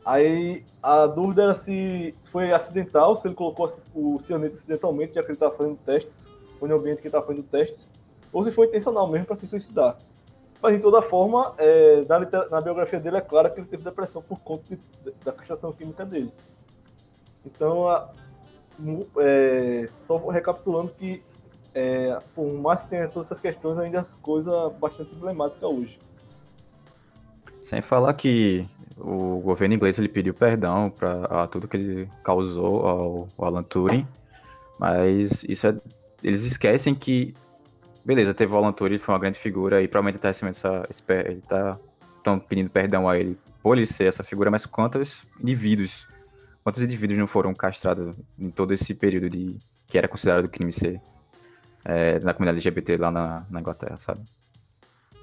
Aí 0.04 0.64
a 0.82 1.08
dúvida 1.08 1.44
era 1.44 1.56
se 1.56 2.14
foi 2.26 2.52
acidental, 2.52 3.16
se 3.16 3.28
ele 3.28 3.36
colocou 3.36 3.70
o 3.94 4.20
cianeto 4.20 4.56
acidentalmente, 4.56 5.16
já 5.16 5.22
que 5.22 5.28
ele 5.28 5.34
estava 5.34 5.56
fazendo 5.56 5.78
testes, 5.78 6.24
foi 6.60 6.70
no 6.70 6.76
ambiente 6.76 6.98
que 7.02 7.08
ele 7.08 7.10
estava 7.10 7.26
fazendo 7.26 7.46
testes, 7.46 7.88
ou 8.32 8.44
se 8.44 8.52
foi 8.52 8.68
intencional 8.68 9.08
mesmo 9.08 9.26
para 9.26 9.36
se 9.36 9.48
suicidar. 9.48 9.98
Mas, 10.62 10.74
de 10.74 10.80
toda 10.80 11.02
forma, 11.02 11.54
é, 11.58 12.06
na, 12.08 12.50
na, 12.50 12.62
biografia 12.62 13.00
dele 13.00 13.18
é 13.18 13.22
claro 13.22 13.52
que 13.54 13.60
ele 13.60 13.68
teve 13.68 13.84
depressão 13.84 14.22
por 14.22 14.40
conta 14.40 14.64
de, 14.76 14.80
da 15.24 15.32
castração 15.32 15.72
química 15.72 16.06
dele. 16.06 16.32
Então, 17.46 17.88
a, 17.88 18.10
é, 19.20 19.90
só 20.02 20.18
recapitulando 20.30 20.92
que, 20.92 21.24
é, 21.76 22.18
por 22.34 22.52
mais 22.54 22.82
que 22.82 22.90
tenha 22.90 23.08
todas 23.10 23.28
essas 23.28 23.40
questões, 23.40 23.78
ainda 23.78 24.00
as 24.00 24.16
coisas 24.16 24.74
bastante 24.80 25.14
emblemáticas 25.14 25.64
hoje. 25.64 26.00
Sem 27.62 27.82
falar 27.82 28.14
que 28.14 28.66
o 28.98 29.42
governo 29.42 29.76
inglês 29.76 30.00
ele 30.00 30.08
pediu 30.08 30.34
perdão 30.34 30.90
para 30.90 31.48
tudo 31.48 31.68
que 31.68 31.76
ele 31.76 32.10
causou 32.24 32.88
ao, 32.88 33.30
ao 33.38 33.46
Alan 33.46 33.64
Turing, 33.64 34.08
mas 34.80 35.44
isso 35.44 35.68
é, 35.68 35.76
eles 36.24 36.44
esquecem 36.44 36.96
que 36.96 37.36
beleza, 38.06 38.34
teve 38.34 38.54
o 38.54 38.58
Alan 38.58 38.72
Turing, 38.72 38.98
foi 38.98 39.14
uma 39.14 39.20
grande 39.20 39.38
figura 39.38 39.82
e 39.82 39.88
provavelmente 39.88 40.22
tá 40.22 40.30
recebendo 40.30 40.56
essa, 40.56 40.88
ele 41.28 41.42
tá 41.42 41.78
estão 42.18 42.40
pedindo 42.40 42.70
perdão 42.70 43.10
a 43.10 43.18
ele 43.18 43.38
por 43.62 43.78
ele 43.78 43.86
ser 43.86 44.06
essa 44.06 44.24
figura, 44.24 44.50
mas 44.50 44.66
quantos 44.66 45.26
indivíduos, 45.42 46.08
quantos 46.64 46.82
indivíduos 46.82 47.20
não 47.20 47.28
foram 47.28 47.54
castrados 47.54 48.16
em 48.40 48.50
todo 48.50 48.74
esse 48.74 48.94
período 48.94 49.30
de 49.30 49.58
que 49.88 49.98
era 49.98 50.08
considerado 50.08 50.48
crime 50.48 50.72
ser 50.72 51.02
é, 51.86 52.20
na 52.20 52.34
comunidade 52.34 52.58
LGBT 52.58 52.98
lá 52.98 53.12
na, 53.12 53.46
na 53.50 53.60
Inglaterra, 53.60 53.98
sabe? 54.00 54.22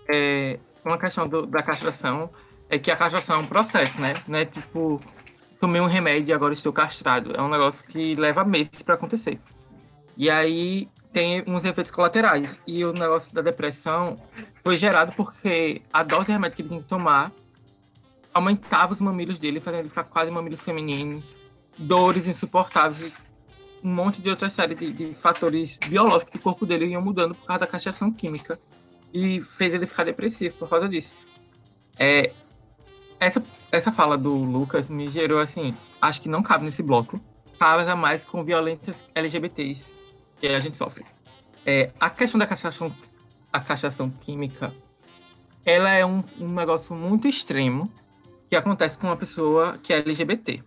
É, 0.09 0.59
uma 0.85 0.97
questão 0.97 1.29
do, 1.29 1.47
da 1.47 1.63
castração 1.63 2.31
é 2.71 2.79
que 2.79 2.91
a 2.91 2.97
castração 2.97 3.37
é 3.37 3.39
um 3.41 3.47
processo, 3.47 4.01
né? 4.01 4.15
Não 4.27 4.39
é 4.39 4.45
tipo, 4.45 5.01
tomei 5.61 5.81
um 5.81 5.87
remédio 5.87 6.31
e 6.31 6.33
agora 6.33 6.53
estou 6.53 6.73
castrado. 6.73 7.33
É 7.37 7.43
um 7.43 7.49
negócio 7.49 7.85
que 7.87 8.15
leva 8.15 8.45
meses 8.45 8.83
para 8.83 8.95
acontecer. 8.95 9.39
E 10.17 10.31
aí 10.31 10.89
tem 11.13 11.45
uns 11.47 11.65
efeitos 11.65 11.91
colaterais. 11.91 12.61
E 12.67 12.85
o 12.85 12.93
negócio 12.93 13.33
da 13.35 13.43
depressão 13.43 14.19
foi 14.65 14.77
gerado 14.77 15.13
porque 15.15 15.83
a 15.93 16.03
dose 16.03 16.27
de 16.27 16.33
remédio 16.33 16.57
que 16.57 16.63
ele 16.63 16.69
tinha 16.69 16.83
que 16.83 16.89
tomar 16.89 17.33
aumentava 18.33 18.93
os 18.93 19.01
mamilos 19.01 19.39
dele, 19.39 19.61
fazendo 19.61 19.81
ele 19.81 19.89
ficar 19.91 20.05
quase 20.05 20.31
mamilos 20.31 20.63
femininos, 20.63 21.35
dores 21.77 22.27
insuportáveis, 22.27 23.15
um 23.83 23.93
monte 23.93 24.23
de 24.23 24.31
outra 24.31 24.49
série 24.49 24.75
de, 24.75 24.93
de 24.93 25.15
fatores 25.15 25.79
biológicos 25.79 26.33
do 26.33 26.41
corpo 26.41 26.65
dele 26.65 26.87
iam 26.87 27.03
mudando 27.03 27.35
por 27.35 27.47
causa 27.47 27.61
da 27.61 27.67
castração 27.67 28.13
química. 28.13 28.59
E 29.13 29.41
fez 29.41 29.75
ele 29.75 29.87
ficar 29.87 30.05
depressivo 30.05 30.57
por 30.57 30.69
causa 30.69 30.89
disso. 30.89 31.15
É, 31.99 32.33
essa, 33.21 33.43
essa 33.71 33.93
fala 33.93 34.17
do 34.17 34.35
Lucas 34.35 34.89
me 34.89 35.09
gerou 35.09 35.39
assim, 35.39 35.77
acho 36.01 36.23
que 36.23 36.29
não 36.29 36.43
cabe 36.43 36.65
nesse 36.65 36.83
bloco. 36.83 37.21
Casa 37.59 37.95
mais 37.95 38.25
com 38.25 38.43
violências 38.43 39.05
LGBTs 39.15 39.93
que 40.41 40.49
a 40.49 40.61
gente 40.61 40.77
sofre. 40.77 41.05
É, 41.65 41.93
a 42.01 42.11
questão 42.11 42.39
da 42.39 42.47
castração, 42.47 42.95
a 43.53 43.61
castração 43.61 44.11
química, 44.11 44.75
ela 45.65 45.91
é 45.91 46.05
um, 46.05 46.25
um 46.41 46.49
negócio 46.49 46.95
muito 46.97 47.29
extremo 47.29 47.89
que 48.51 48.57
acontece 48.57 48.99
com 48.99 49.07
uma 49.07 49.17
pessoa 49.17 49.79
que 49.83 49.93
é 49.93 49.99
LGBT. 49.99 50.63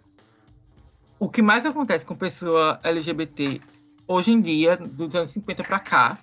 O 1.25 1.27
que 1.27 1.41
mais 1.41 1.65
acontece 1.65 2.05
com 2.05 2.15
pessoa 2.15 2.79
LGBT 2.83 3.59
hoje 4.07 4.31
em 4.31 4.39
dia, 4.39 4.77
dos 4.77 5.15
anos 5.15 5.31
50 5.31 5.63
para 5.63 5.79
cá, 5.79 6.19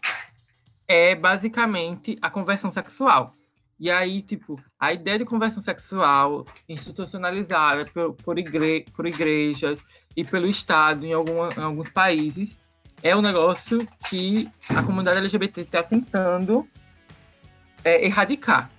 é 0.87 1.17
basicamente 1.17 2.17
a 2.23 2.31
conversão 2.31 2.71
sexual. 2.71 3.35
E 3.81 3.91
aí, 3.91 4.23
tipo, 4.23 4.63
a 4.79 4.93
ideia 4.93 5.19
de 5.19 5.25
conversão 5.25 5.61
sexual 5.61 6.47
institucionalizada 6.69 7.85
por, 7.87 8.15
por, 8.15 8.39
igre, 8.39 8.87
por 8.95 9.05
igrejas 9.05 9.83
e 10.17 10.23
pelo 10.23 10.47
Estado 10.47 11.05
em, 11.05 11.13
alguma, 11.13 11.49
em 11.53 11.65
alguns 11.65 11.89
países 11.89 12.57
é 13.03 13.17
um 13.17 13.21
negócio 13.21 13.85
que 14.09 14.49
a 14.69 14.85
comunidade 14.85 15.19
LGBT 15.19 15.63
está 15.63 15.83
tentando 15.83 16.65
é, 17.83 18.07
erradicar. 18.07 18.71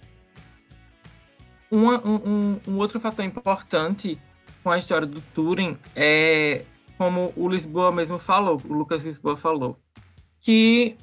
Um, 1.69 1.89
um, 1.89 2.61
um, 2.65 2.77
outro 2.77 2.97
fator 2.97 3.25
importante 3.25 4.17
com 4.63 4.71
a 4.71 4.77
história 4.77 5.05
do 5.05 5.19
Turing 5.33 5.77
é, 5.95 6.65
como 6.97 7.33
o 7.35 7.49
Lisboa 7.49 7.91
mesmo 7.91 8.17
falou, 8.17 8.61
o 8.67 8.73
Lucas 8.73 9.03
Lisboa 9.03 9.35
falou, 9.35 9.77
que 10.39 10.97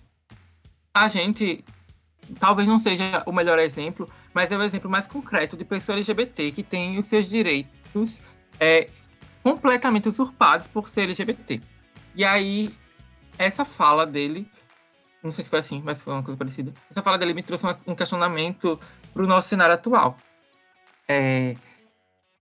a 0.94 1.08
gente 1.08 1.64
talvez 2.38 2.66
não 2.66 2.78
seja 2.78 3.22
o 3.26 3.32
melhor 3.32 3.58
exemplo, 3.58 4.08
mas 4.32 4.52
é 4.52 4.56
o 4.56 4.62
exemplo 4.62 4.90
mais 4.90 5.06
concreto 5.06 5.56
de 5.56 5.64
pessoa 5.64 5.96
LGBT 5.96 6.52
que 6.52 6.62
tem 6.62 6.98
os 6.98 7.06
seus 7.06 7.28
direitos 7.28 8.20
é, 8.58 8.88
completamente 9.42 10.08
usurpados 10.08 10.66
por 10.66 10.88
ser 10.88 11.02
LGBT. 11.02 11.60
E 12.14 12.24
aí, 12.24 12.72
essa 13.38 13.64
fala 13.64 14.06
dele, 14.06 14.48
não 15.22 15.32
sei 15.32 15.44
se 15.44 15.50
foi 15.50 15.58
assim, 15.58 15.82
mas 15.84 16.00
foi 16.00 16.12
uma 16.12 16.22
coisa 16.22 16.36
parecida. 16.36 16.72
Essa 16.90 17.02
fala 17.02 17.18
dele 17.18 17.34
me 17.34 17.42
trouxe 17.42 17.64
um 17.86 17.94
questionamento 17.94 18.78
para 19.12 19.22
o 19.22 19.26
nosso 19.26 19.48
cenário 19.48 19.74
atual. 19.74 20.16
É, 21.08 21.54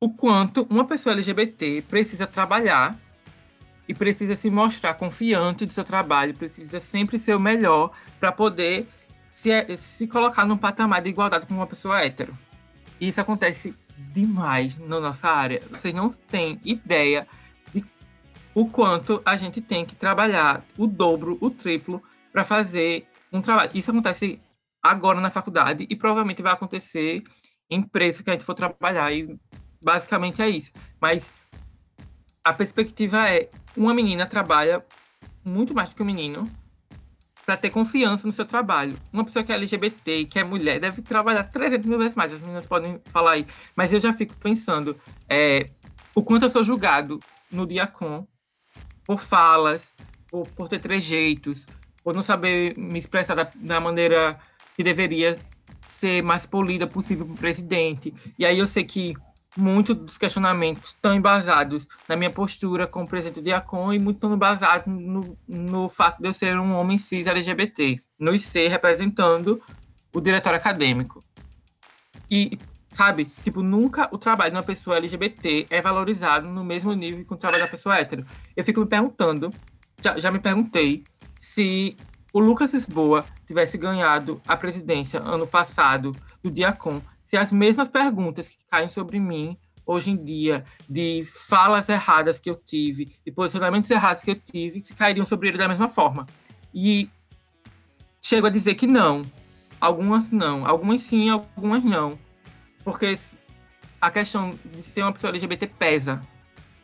o 0.01 0.09
quanto 0.09 0.65
uma 0.69 0.85
pessoa 0.85 1.13
LGBT 1.13 1.81
precisa 1.81 2.25
trabalhar 2.25 2.97
e 3.87 3.93
precisa 3.93 4.33
se 4.33 4.49
mostrar 4.49 4.93
confiante 4.93 5.65
do 5.65 5.73
seu 5.73 5.83
trabalho, 5.83 6.35
precisa 6.35 6.79
sempre 6.79 7.19
ser 7.19 7.35
o 7.35 7.39
melhor 7.39 7.91
para 8.19 8.31
poder 8.31 8.87
se, 9.29 9.51
é, 9.51 9.75
se 9.77 10.07
colocar 10.07 10.45
num 10.45 10.57
patamar 10.57 11.01
de 11.01 11.09
igualdade 11.09 11.45
com 11.45 11.53
uma 11.53 11.67
pessoa 11.67 12.01
hétero. 12.01 12.37
E 12.99 13.09
isso 13.09 13.19
acontece 13.19 13.75
demais 14.13 14.77
na 14.77 14.99
nossa 14.99 15.27
área. 15.27 15.61
Vocês 15.69 15.93
não 15.93 16.09
têm 16.09 16.61
ideia 16.63 17.27
de 17.73 17.83
o 18.53 18.67
quanto 18.67 19.21
a 19.25 19.35
gente 19.35 19.59
tem 19.59 19.85
que 19.85 19.95
trabalhar 19.95 20.63
o 20.77 20.87
dobro, 20.87 21.37
o 21.41 21.49
triplo, 21.49 22.01
para 22.31 22.45
fazer 22.45 23.05
um 23.33 23.41
trabalho. 23.41 23.71
Isso 23.73 23.91
acontece 23.91 24.39
agora 24.81 25.19
na 25.19 25.29
faculdade 25.29 25.85
e 25.89 25.95
provavelmente 25.95 26.41
vai 26.41 26.53
acontecer 26.53 27.23
em 27.69 27.79
empresas 27.79 28.21
que 28.21 28.29
a 28.29 28.33
gente 28.33 28.45
for 28.45 28.55
trabalhar. 28.55 29.11
E 29.11 29.37
basicamente 29.83 30.41
é 30.41 30.49
isso. 30.49 30.71
Mas 30.99 31.31
a 32.43 32.53
perspectiva 32.53 33.29
é: 33.29 33.49
uma 33.75 33.93
menina 33.93 34.25
trabalha 34.25 34.83
muito 35.43 35.73
mais 35.73 35.89
do 35.89 35.95
que 35.95 36.03
um 36.03 36.05
menino 36.05 36.49
para 37.45 37.57
ter 37.57 37.71
confiança 37.71 38.27
no 38.27 38.33
seu 38.33 38.45
trabalho. 38.45 38.95
Uma 39.11 39.25
pessoa 39.25 39.43
que 39.43 39.51
é 39.51 39.55
LGBT 39.55 40.25
que 40.25 40.37
é 40.37 40.43
mulher 40.43 40.79
deve 40.79 41.01
trabalhar 41.01 41.43
300 41.45 41.85
mil 41.85 41.97
vezes 41.97 42.15
mais. 42.15 42.31
As 42.31 42.41
meninas 42.41 42.67
podem 42.67 43.01
falar 43.11 43.31
aí. 43.31 43.47
Mas 43.75 43.91
eu 43.91 43.99
já 43.99 44.13
fico 44.13 44.35
pensando 44.35 44.95
é, 45.27 45.65
o 46.13 46.21
quanto 46.21 46.45
eu 46.45 46.49
sou 46.49 46.63
julgado 46.63 47.19
no 47.51 47.65
Diacon 47.65 48.27
por 49.03 49.19
falas, 49.19 49.91
por, 50.27 50.47
por 50.49 50.69
ter 50.69 50.77
trejeitos, 50.77 51.65
por 52.03 52.13
não 52.13 52.21
saber 52.21 52.77
me 52.77 52.99
expressar 52.99 53.33
da, 53.33 53.49
da 53.55 53.79
maneira 53.79 54.39
que 54.75 54.83
deveria 54.83 55.39
ser 55.87 56.21
mais 56.21 56.45
polida 56.45 56.85
possível 56.85 57.25
para 57.25 57.33
o 57.33 57.37
presidente. 57.37 58.13
E 58.37 58.45
aí 58.45 58.59
eu 58.59 58.67
sei 58.67 58.83
que 58.83 59.15
muitos 59.59 59.95
dos 59.95 60.17
questionamentos 60.17 60.89
estão 60.89 61.13
embasados 61.13 61.87
na 62.07 62.15
minha 62.15 62.29
postura 62.29 62.87
como 62.87 63.07
presidente 63.07 63.35
do 63.35 63.43
Diacon 63.43 63.93
e 63.93 63.99
muito 63.99 64.17
estão 64.17 64.33
embasados 64.33 64.87
no, 64.87 65.37
no 65.47 65.89
fato 65.89 66.21
de 66.21 66.29
eu 66.29 66.33
ser 66.33 66.57
um 66.57 66.75
homem 66.77 66.97
cis 66.97 67.27
LGBT, 67.27 67.99
no 68.17 68.33
IC 68.33 68.67
representando 68.67 69.61
o 70.13 70.21
diretório 70.21 70.57
acadêmico. 70.57 71.19
E, 72.29 72.57
sabe, 72.89 73.25
tipo, 73.25 73.61
nunca 73.61 74.09
o 74.11 74.17
trabalho 74.17 74.51
de 74.51 74.57
uma 74.57 74.63
pessoa 74.63 74.97
LGBT 74.97 75.67
é 75.69 75.81
valorizado 75.81 76.47
no 76.47 76.63
mesmo 76.63 76.93
nível 76.93 77.25
que 77.25 77.33
o 77.33 77.37
trabalho 77.37 77.63
da 77.63 77.69
pessoa 77.69 77.97
hétero. 77.97 78.25
Eu 78.55 78.63
fico 78.63 78.79
me 78.79 78.87
perguntando, 78.87 79.49
já, 80.01 80.17
já 80.17 80.31
me 80.31 80.39
perguntei, 80.39 81.03
se 81.35 81.95
o 82.31 82.39
Lucas 82.39 82.73
Lisboa 82.73 83.25
tivesse 83.45 83.77
ganhado 83.77 84.41
a 84.47 84.55
presidência 84.55 85.19
ano 85.23 85.47
passado 85.47 86.11
do 86.43 86.51
Diacon, 86.51 87.01
se 87.29 87.37
as 87.37 87.51
mesmas 87.51 87.87
perguntas 87.87 88.49
que 88.49 88.57
caem 88.71 88.89
sobre 88.89 89.19
mim 89.19 89.55
hoje 89.85 90.09
em 90.09 90.15
dia, 90.15 90.63
de 90.89 91.23
falas 91.47 91.87
erradas 91.87 92.39
que 92.39 92.49
eu 92.49 92.55
tive, 92.55 93.15
de 93.23 93.31
posicionamentos 93.31 93.91
errados 93.91 94.23
que 94.23 94.31
eu 94.31 94.35
tive, 94.35 94.83
se 94.83 94.95
cairiam 94.95 95.27
sobre 95.27 95.47
ele 95.47 95.57
da 95.59 95.67
mesma 95.67 95.87
forma. 95.87 96.25
E 96.73 97.07
chego 98.19 98.47
a 98.47 98.49
dizer 98.49 98.73
que 98.73 98.87
não. 98.87 99.23
Algumas 99.79 100.31
não. 100.31 100.65
Algumas 100.65 101.03
sim, 101.03 101.29
algumas 101.29 101.83
não. 101.83 102.17
Porque 102.83 103.15
a 104.01 104.09
questão 104.09 104.55
de 104.65 104.81
ser 104.81 105.03
uma 105.03 105.13
pessoa 105.13 105.29
LGBT 105.29 105.67
pesa 105.67 106.23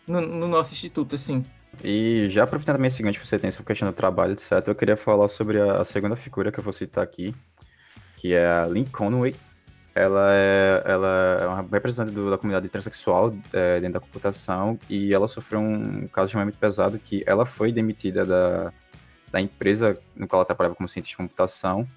no, 0.05 0.21
no 0.21 0.47
nosso 0.47 0.73
instituto, 0.73 1.15
assim. 1.15 1.43
E 1.83 2.27
já 2.29 2.43
aproveitando 2.43 2.75
também 2.75 2.89
o 2.89 2.91
seguinte, 2.91 3.19
você 3.19 3.39
tem 3.39 3.49
sobre 3.49 3.65
questão 3.65 3.89
do 3.89 3.95
trabalho, 3.95 4.33
etc., 4.33 4.63
eu 4.67 4.75
queria 4.75 4.95
falar 4.95 5.27
sobre 5.27 5.59
a, 5.59 5.83
segunda 5.83 6.15
figura 6.15 6.51
que 6.51 6.59
eu 6.59 6.63
vou 6.63 6.71
citar 6.71 7.03
aqui, 7.03 7.33
que 8.17 8.35
é 8.35 8.47
a 8.47 8.67
Lynn 8.67 8.85
Conway, 8.85 9.35
ela 9.95 10.33
é, 10.33 10.83
ela 10.85 11.37
é 11.41 11.47
uma 11.47 11.61
representante 11.71 12.13
do, 12.13 12.29
da 12.29 12.37
comunidade 12.37 12.67
transexual 12.69 13.33
é, 13.53 13.79
dentro 13.79 13.93
da 13.93 13.99
computação 14.01 14.77
e 14.89 15.13
ela 15.13 15.27
sofreu 15.27 15.61
um 15.61 16.07
caso 16.09 16.25
extremamente 16.25 16.57
pesado 16.57 16.99
que 16.99 17.23
ela 17.25 17.45
foi 17.45 17.71
demitida 17.71 18.25
da, 18.25 18.73
da 19.31 19.39
empresa 19.39 19.97
no 20.13 20.27
qual 20.27 20.41
ela 20.41 20.45
trabalhava 20.45 20.75
como 20.75 20.89
cientista 20.89 21.13
de 21.13 21.17
computação 21.17 21.87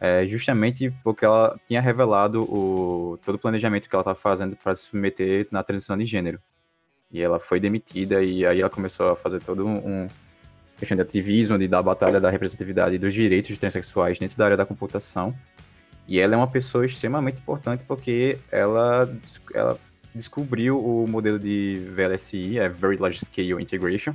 é, 0.00 0.26
justamente 0.26 0.90
porque 1.04 1.26
ela 1.26 1.58
tinha 1.68 1.80
revelado 1.80 2.40
o, 2.42 3.18
todo 3.18 3.34
o 3.34 3.38
planejamento 3.38 3.88
que 3.88 3.94
ela 3.94 4.00
estava 4.00 4.18
fazendo 4.18 4.56
para 4.56 4.74
se 4.74 4.84
submeter 4.84 5.46
na 5.50 5.62
transição 5.62 5.96
de 5.96 6.06
gênero. 6.06 6.40
E 7.12 7.20
ela 7.20 7.38
foi 7.38 7.60
demitida 7.60 8.22
e 8.22 8.46
aí 8.46 8.60
ela 8.60 8.70
começou 8.70 9.10
a 9.10 9.16
fazer 9.16 9.42
todo 9.42 9.66
um, 9.66 10.08
questão 10.78 10.96
de 10.96 11.02
ativismo, 11.02 11.58
de 11.58 11.68
dar 11.68 11.82
batalha 11.82 12.18
da 12.18 12.30
representatividade 12.30 12.96
dos 12.96 13.12
direitos 13.12 13.58
transexuais 13.58 14.18
dentro 14.18 14.38
da 14.38 14.46
área 14.46 14.56
da 14.56 14.64
computação. 14.64 15.34
E 16.10 16.18
ela 16.18 16.34
é 16.34 16.36
uma 16.36 16.48
pessoa 16.48 16.84
extremamente 16.84 17.38
importante 17.38 17.84
porque 17.84 18.36
ela, 18.50 19.08
ela 19.54 19.78
descobriu 20.12 20.84
o 20.84 21.08
modelo 21.08 21.38
de 21.38 21.88
VLSI, 21.94 22.58
é 22.58 22.68
Very 22.68 22.96
Large 22.96 23.24
Scale 23.24 23.62
Integration, 23.62 24.12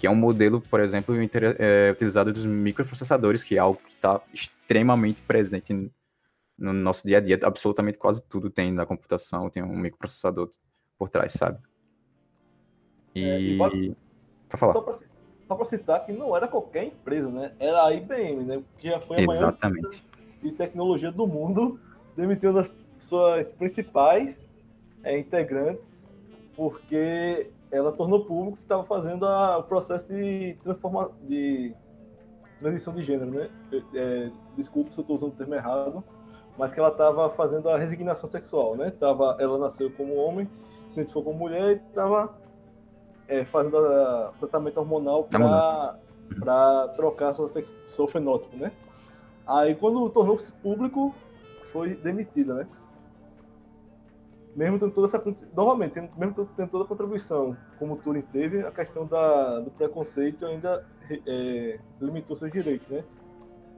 que 0.00 0.06
é 0.08 0.10
um 0.10 0.16
modelo, 0.16 0.60
por 0.60 0.80
exemplo, 0.80 1.14
é, 1.60 1.92
utilizado 1.92 2.32
dos 2.32 2.44
microprocessadores, 2.44 3.44
que 3.44 3.54
é 3.54 3.60
algo 3.60 3.80
que 3.84 3.94
está 3.94 4.20
extremamente 4.34 5.22
presente 5.22 5.92
no 6.58 6.72
nosso 6.72 7.06
dia 7.06 7.18
a 7.18 7.20
dia. 7.20 7.38
Absolutamente 7.40 7.98
quase 7.98 8.20
tudo 8.24 8.50
tem 8.50 8.72
na 8.72 8.84
computação, 8.84 9.48
tem 9.48 9.62
um 9.62 9.78
microprocessador 9.78 10.50
por 10.98 11.08
trás, 11.08 11.34
sabe? 11.34 11.60
E. 13.14 13.24
É, 13.24 13.40
e 13.40 13.58
falar. 14.56 14.72
Só 14.72 15.54
para 15.54 15.66
citar 15.66 16.04
que 16.04 16.12
não 16.12 16.36
era 16.36 16.48
qualquer 16.48 16.84
empresa, 16.84 17.30
né? 17.30 17.54
Era 17.60 17.86
a 17.86 17.94
IBM, 17.94 18.42
né? 18.44 18.62
Que 18.78 18.88
já 18.88 18.98
foi 19.00 19.18
a 19.18 19.20
Exatamente. 19.20 19.82
maior 19.82 20.11
de 20.42 20.52
tecnologia 20.52 21.12
do 21.12 21.26
mundo, 21.26 21.78
demitiu 22.16 22.58
as 22.58 22.70
suas 22.98 23.52
principais 23.52 24.36
é, 25.02 25.18
integrantes, 25.18 26.06
porque 26.56 27.50
ela 27.70 27.92
tornou 27.92 28.24
público 28.24 28.58
que 28.58 28.62
estava 28.62 28.84
fazendo 28.84 29.26
a, 29.26 29.58
o 29.58 29.62
processo 29.62 30.12
de, 30.12 30.54
transforma, 30.62 31.10
de 31.22 31.74
transição 32.58 32.94
de 32.94 33.02
gênero, 33.02 33.30
né? 33.30 33.50
É, 33.94 34.30
desculpa 34.56 34.92
se 34.92 34.98
eu 34.98 35.02
estou 35.02 35.16
usando 35.16 35.30
o 35.30 35.36
termo 35.36 35.54
errado, 35.54 36.04
mas 36.56 36.72
que 36.72 36.78
ela 36.78 36.90
estava 36.90 37.30
fazendo 37.30 37.68
a 37.68 37.78
resignação 37.78 38.28
sexual, 38.28 38.76
né? 38.76 38.90
Tava, 38.90 39.36
ela 39.40 39.58
nasceu 39.58 39.90
como 39.90 40.14
homem, 40.16 40.48
se 40.88 40.94
identificou 40.94 41.24
como 41.24 41.38
mulher 41.38 41.70
e 41.70 41.88
estava 41.88 42.34
é, 43.26 43.44
fazendo 43.44 43.78
tratamento 44.38 44.78
hormonal 44.78 45.24
para 45.24 46.88
trocar 46.94 47.34
seu, 47.34 47.48
seu 47.48 48.06
fenótipo, 48.06 48.56
né? 48.56 48.70
Aí 49.46 49.74
quando 49.74 50.08
tornou-se 50.10 50.52
público, 50.52 51.14
foi 51.72 51.94
demitida, 51.94 52.54
né? 52.54 52.66
Mesmo 54.54 54.78
tendo 54.78 54.92
toda 54.92 55.06
essa. 55.06 55.22
Novamente, 55.56 55.98
mesmo 56.16 56.46
tendo 56.56 56.68
toda 56.70 56.84
a 56.84 56.86
contribuição, 56.86 57.56
como 57.78 57.94
o 57.94 57.96
Turing 57.96 58.22
teve, 58.22 58.60
a 58.60 58.70
questão 58.70 59.06
da, 59.06 59.60
do 59.60 59.70
preconceito 59.70 60.44
ainda 60.44 60.86
é, 61.26 61.80
limitou 62.00 62.36
seus 62.36 62.52
direitos, 62.52 62.86
né? 62.88 63.02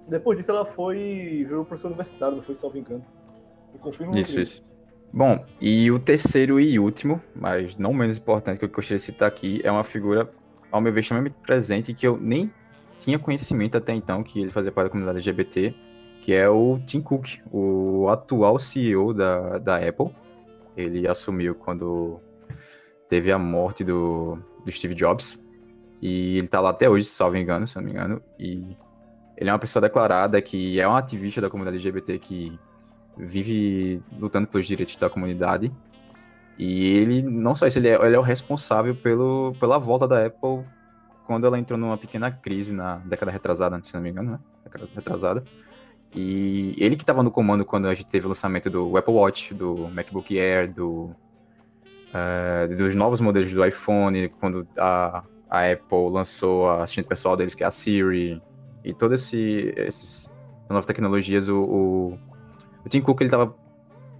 Depois 0.09 0.37
disso, 0.37 0.51
ela 0.51 0.65
foi. 0.65 1.45
virou 1.47 1.65
professor 1.65 1.89
universitário, 1.89 2.37
não 2.37 2.43
foi, 2.43 2.57
salvo 2.57 2.77
engano. 2.77 3.05
Eu 3.73 3.79
confirmo 3.79 4.17
isso, 4.19 4.39
isso. 4.41 4.65
Bom, 5.13 5.45
e 5.61 5.93
o 5.93 5.99
terceiro 6.01 6.59
e 6.59 6.77
último, 6.77 7.23
mas 7.37 7.77
não 7.77 7.95
menos 7.95 8.19
importante 8.19 8.59
que 8.59 8.65
eu 8.65 8.69
gostaria 8.69 8.97
de 8.97 9.03
citar 9.05 9.29
aqui, 9.29 9.61
é 9.63 9.71
uma 9.71 9.85
figura, 9.85 10.29
ao 10.73 10.81
meu 10.81 10.93
ver, 10.93 11.01
extremamente 11.01 11.37
presente 11.41 11.95
que 11.95 12.05
eu 12.05 12.17
nem 12.17 12.53
tinha 13.01 13.19
conhecimento 13.19 13.77
até 13.77 13.93
então 13.95 14.23
que 14.23 14.41
ele 14.41 14.51
fazia 14.51 14.73
parte 14.73 14.87
da 14.87 14.91
comunidade 14.91 15.19
LGBT, 15.19 15.75
que 16.23 16.33
é 16.33 16.49
o 16.49 16.79
Tim 16.87 17.01
Cook, 17.01 17.39
o 17.51 18.09
atual 18.09 18.59
CEO 18.59 19.13
da, 19.13 19.59
da 19.59 19.77
Apple. 19.77 20.11
Ele 20.77 21.07
assumiu 21.07 21.55
quando 21.55 22.21
teve 23.09 23.31
a 23.31 23.39
morte 23.39 23.85
do, 23.85 24.39
do 24.65 24.71
Steve 24.71 24.95
Jobs. 24.95 25.39
E 26.01 26.39
ele 26.39 26.49
tá 26.49 26.61
lá 26.61 26.71
até 26.71 26.89
hoje, 26.89 27.07
salvo 27.07 27.37
engano, 27.37 27.67
se 27.67 27.77
não 27.77 27.85
me 27.85 27.91
engano. 27.91 28.23
E 28.39 28.77
ele 29.37 29.51
é 29.51 29.53
uma 29.53 29.59
pessoa 29.59 29.81
declarada 29.81 30.41
que 30.41 30.81
é 30.81 30.89
um 30.89 30.95
ativista 30.95 31.41
da 31.41 31.51
comunidade 31.51 31.77
LGBT 31.77 32.19
que 32.19 32.59
vive 33.17 34.03
lutando 34.19 34.47
pelos 34.47 34.67
direitos 34.67 34.97
da 34.97 35.09
comunidade. 35.09 35.73
E 36.59 36.87
ele, 36.97 37.23
não 37.23 37.55
só 37.55 37.67
isso, 37.67 37.79
ele 37.79 37.89
é, 37.89 37.95
ele 38.07 38.17
é 38.17 38.19
o 38.19 38.23
responsável 38.23 38.95
pelo, 38.95 39.55
pela 39.59 39.79
volta 39.79 40.07
da 40.07 40.27
Apple 40.27 40.65
quando 41.27 41.47
ela 41.47 41.59
entrou 41.59 41.79
numa 41.79 41.97
pequena 41.97 42.31
crise 42.31 42.75
na 42.75 42.97
década 42.97 43.31
retrasada, 43.31 43.81
se 43.83 43.95
não 43.95 44.01
me 44.01 44.11
engano, 44.11 44.33
né? 44.33 44.39
Década 44.65 44.89
retrasada. 44.95 45.45
E 46.15 46.75
ele 46.79 46.97
que 46.97 47.03
estava 47.03 47.23
no 47.23 47.31
comando 47.31 47.65
quando 47.65 47.89
a 47.89 47.95
gente 47.95 48.07
teve 48.07 48.27
o 48.27 48.29
lançamento 48.29 48.71
do 48.71 48.97
Apple 48.97 49.15
Watch, 49.15 49.53
do 49.53 49.89
MacBook 49.89 50.39
Air, 50.39 50.73
do, 50.73 51.11
uh, 52.11 52.77
dos 52.77 52.95
novos 52.95 53.21
modelos 53.21 53.53
do 53.53 53.65
iPhone, 53.65 54.29
quando 54.41 54.67
a, 54.79 55.25
a 55.51 55.73
Apple 55.73 56.11
lançou 56.11 56.69
a 56.69 56.85
assistente 56.85 57.09
pessoal 57.09 57.37
deles, 57.37 57.55
que 57.55 57.65
é 57.65 57.67
a 57.67 57.71
Siri, 57.71 58.41
e 58.85 58.95
todas 58.95 59.23
esse, 59.23 59.75
essas 59.77 60.31
novas 60.69 60.87
tecnologias, 60.87 61.49
o, 61.49 61.63
o 61.63 62.19
o 62.85 62.89
Tim 62.89 63.01
Cook 63.01 63.21
ele 63.21 63.29
estava 63.29 63.55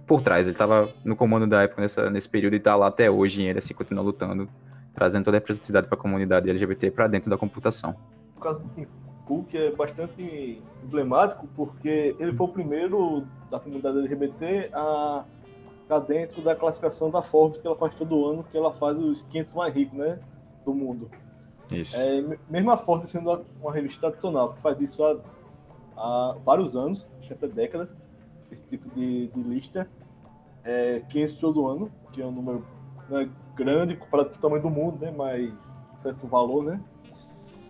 por 0.07 0.21
trás, 0.21 0.47
ele 0.47 0.53
estava 0.53 0.89
no 1.03 1.15
comando 1.15 1.47
da 1.47 1.63
época 1.63 1.81
nessa, 1.81 2.09
nesse 2.09 2.27
período 2.27 2.53
e 2.53 2.57
está 2.57 2.75
lá 2.75 2.87
até 2.87 3.09
hoje 3.09 3.41
e 3.41 3.45
ele 3.45 3.59
assim 3.59 3.73
continua 3.73 4.03
lutando, 4.03 4.49
trazendo 4.95 5.25
toda 5.25 5.37
a 5.37 5.39
representatividade 5.39 5.87
para 5.87 5.97
a 5.97 6.01
comunidade 6.01 6.49
LGBT 6.49 6.89
para 6.89 7.07
dentro 7.07 7.29
da 7.29 7.37
computação. 7.37 7.95
O 8.35 8.39
caso 8.39 8.65
do 8.65 8.73
Tim 8.73 8.87
Cook 9.25 9.53
é 9.53 9.71
bastante 9.71 10.61
emblemático 10.83 11.47
porque 11.55 12.15
ele 12.17 12.33
foi 12.33 12.47
o 12.47 12.49
primeiro 12.49 13.27
da 13.51 13.59
comunidade 13.59 13.99
LGBT 13.99 14.69
a 14.73 15.25
estar 15.83 15.99
tá 15.99 16.05
dentro 16.05 16.41
da 16.41 16.55
classificação 16.55 17.11
da 17.11 17.21
Forbes 17.21 17.61
que 17.61 17.67
ela 17.67 17.75
faz 17.75 17.93
todo 17.95 18.25
ano, 18.25 18.43
que 18.43 18.57
ela 18.57 18.73
faz 18.73 18.97
os 18.97 19.21
500 19.23 19.53
mais 19.53 19.75
ricos, 19.75 19.97
né, 19.97 20.19
do 20.63 20.73
mundo. 20.73 21.09
Isso. 21.69 21.95
É, 21.95 22.23
mesmo 22.49 22.71
a 22.71 22.77
Forbes 22.77 23.09
sendo 23.09 23.45
uma 23.61 23.73
revista 23.73 23.99
tradicional 23.99 24.53
que 24.53 24.61
faz 24.61 24.79
isso 24.79 25.03
há, 25.03 25.17
há 25.97 26.35
vários 26.43 26.75
anos, 26.75 27.07
até 27.29 27.47
décadas, 27.47 27.93
esse 28.51 28.63
tipo 28.65 28.89
de, 28.95 29.27
de 29.27 29.43
lista. 29.43 29.87
É 30.63 31.01
500 31.09 31.35
todo 31.35 31.67
ano, 31.67 31.91
que 32.11 32.21
é 32.21 32.25
um 32.25 32.31
número 32.31 32.65
né, 33.09 33.29
grande 33.55 33.95
com 33.95 34.17
o 34.17 34.25
tamanho 34.25 34.61
do 34.61 34.69
mundo, 34.69 34.99
né? 35.03 35.11
Mas 35.15 35.53
certo 35.95 36.27
valor, 36.27 36.63
né? 36.63 36.79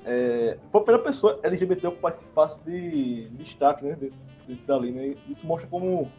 É, 0.04 0.58
foi 0.72 0.82
a 0.82 0.84
primeira 0.84 1.04
pessoa 1.04 1.40
LGBT 1.44 1.88
ocupar 1.88 2.12
esse 2.12 2.24
espaço 2.24 2.62
de, 2.64 3.30
de 3.30 3.44
destaque, 3.44 3.86
né? 3.86 3.96
Dentro 3.96 4.66
dali, 4.68 4.92
né? 4.92 5.16
Isso 5.28 5.46
mostra 5.46 5.68
como 5.68 6.12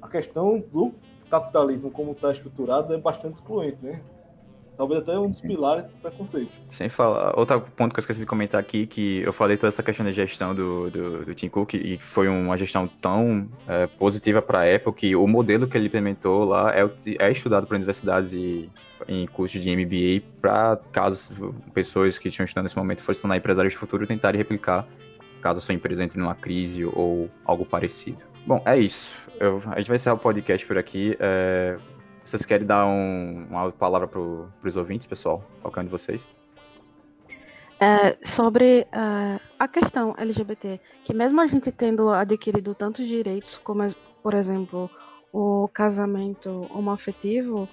a 0.00 0.08
questão 0.08 0.58
do 0.58 0.92
capitalismo, 1.30 1.90
como 1.90 2.12
está 2.12 2.32
estruturado, 2.32 2.92
é 2.92 2.98
bastante 2.98 3.34
excluente, 3.34 3.78
né? 3.82 4.02
Talvez 4.82 5.00
até 5.00 5.16
um 5.16 5.30
dos 5.30 5.40
pilares 5.40 5.84
do 5.84 5.92
preconceito. 5.92 6.50
Sem 6.68 6.88
falar, 6.88 7.38
outro 7.38 7.60
ponto 7.60 7.94
que 7.94 8.00
eu 8.00 8.02
esqueci 8.02 8.18
de 8.18 8.26
comentar 8.26 8.60
aqui, 8.60 8.84
que 8.84 9.20
eu 9.20 9.32
falei 9.32 9.56
toda 9.56 9.68
essa 9.68 9.80
questão 9.80 10.04
da 10.04 10.10
gestão 10.10 10.52
do, 10.52 10.90
do, 10.90 11.24
do 11.24 11.34
Tim 11.36 11.48
Cook, 11.48 11.74
e 11.74 11.98
foi 11.98 12.26
uma 12.26 12.58
gestão 12.58 12.88
tão 13.00 13.48
é, 13.68 13.86
positiva 13.86 14.42
para 14.42 14.62
a 14.62 14.74
Apple, 14.74 14.92
que 14.92 15.14
o 15.14 15.24
modelo 15.28 15.68
que 15.68 15.76
ele 15.76 15.86
implementou 15.86 16.44
lá 16.44 16.74
é, 16.76 16.84
é 17.20 17.30
estudado 17.30 17.64
por 17.64 17.76
universidades 17.76 18.32
e 18.32 18.68
em 19.06 19.24
cursos 19.28 19.62
de 19.62 19.70
MBA, 19.70 20.26
para 20.40 20.76
caso 20.90 21.54
pessoas 21.72 22.18
que 22.18 22.26
estão 22.26 22.44
estudando 22.44 22.64
nesse 22.64 22.76
momento 22.76 23.02
fossem 23.02 23.22
tornar 23.22 23.36
empresários 23.36 23.74
de 23.74 23.78
futuro 23.78 24.04
tentarem 24.04 24.36
replicar, 24.36 24.84
caso 25.40 25.60
a 25.60 25.62
sua 25.62 25.76
empresa 25.76 26.02
entre 26.02 26.18
numa 26.18 26.34
crise 26.34 26.84
ou 26.84 27.30
algo 27.44 27.64
parecido. 27.64 28.18
Bom, 28.44 28.60
é 28.66 28.76
isso. 28.76 29.12
Eu, 29.38 29.62
a 29.66 29.78
gente 29.78 29.86
vai 29.86 29.94
encerrar 29.94 30.16
o 30.16 30.18
podcast 30.18 30.66
por 30.66 30.76
aqui. 30.76 31.16
É, 31.20 31.78
vocês 32.24 32.46
querem 32.46 32.66
dar 32.66 32.86
um, 32.86 33.46
uma 33.50 33.72
palavra 33.72 34.06
para 34.06 34.20
os 34.20 34.76
ouvintes, 34.76 35.06
pessoal? 35.06 35.44
Qualquer 35.60 35.80
um 35.80 35.84
de 35.84 35.90
vocês? 35.90 36.22
É, 37.80 38.16
sobre 38.22 38.86
uh, 38.92 39.40
a 39.58 39.66
questão 39.66 40.14
LGBT, 40.16 40.80
que 41.04 41.12
mesmo 41.12 41.40
a 41.40 41.46
gente 41.48 41.72
tendo 41.72 42.10
adquirido 42.10 42.76
tantos 42.76 43.06
direitos, 43.08 43.56
como, 43.64 43.92
por 44.22 44.34
exemplo, 44.34 44.88
o 45.32 45.68
casamento 45.72 46.68
homoafetivo 46.70 47.68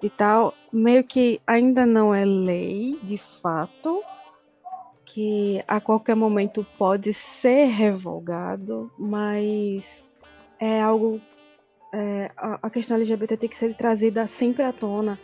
e 0.00 0.08
tal, 0.08 0.54
meio 0.72 1.02
que 1.02 1.40
ainda 1.44 1.84
não 1.84 2.14
é 2.14 2.24
lei, 2.24 3.00
de 3.02 3.18
fato, 3.42 4.00
que 5.04 5.60
a 5.66 5.80
qualquer 5.80 6.14
momento 6.14 6.64
pode 6.78 7.12
ser 7.12 7.64
revogado, 7.66 8.92
mas 8.96 10.04
é 10.60 10.80
algo 10.80 11.20
é, 11.92 12.30
a, 12.36 12.58
a, 12.62 12.70
questão 12.70 12.96
LGBT 12.96 13.36
tem 13.36 13.48
que 13.48 13.58
ser 13.58 13.74
trazida 13.74 14.26
sempre 14.26 14.62
à 14.62 14.72
tona 14.72 15.18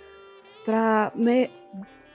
para 0.64 1.12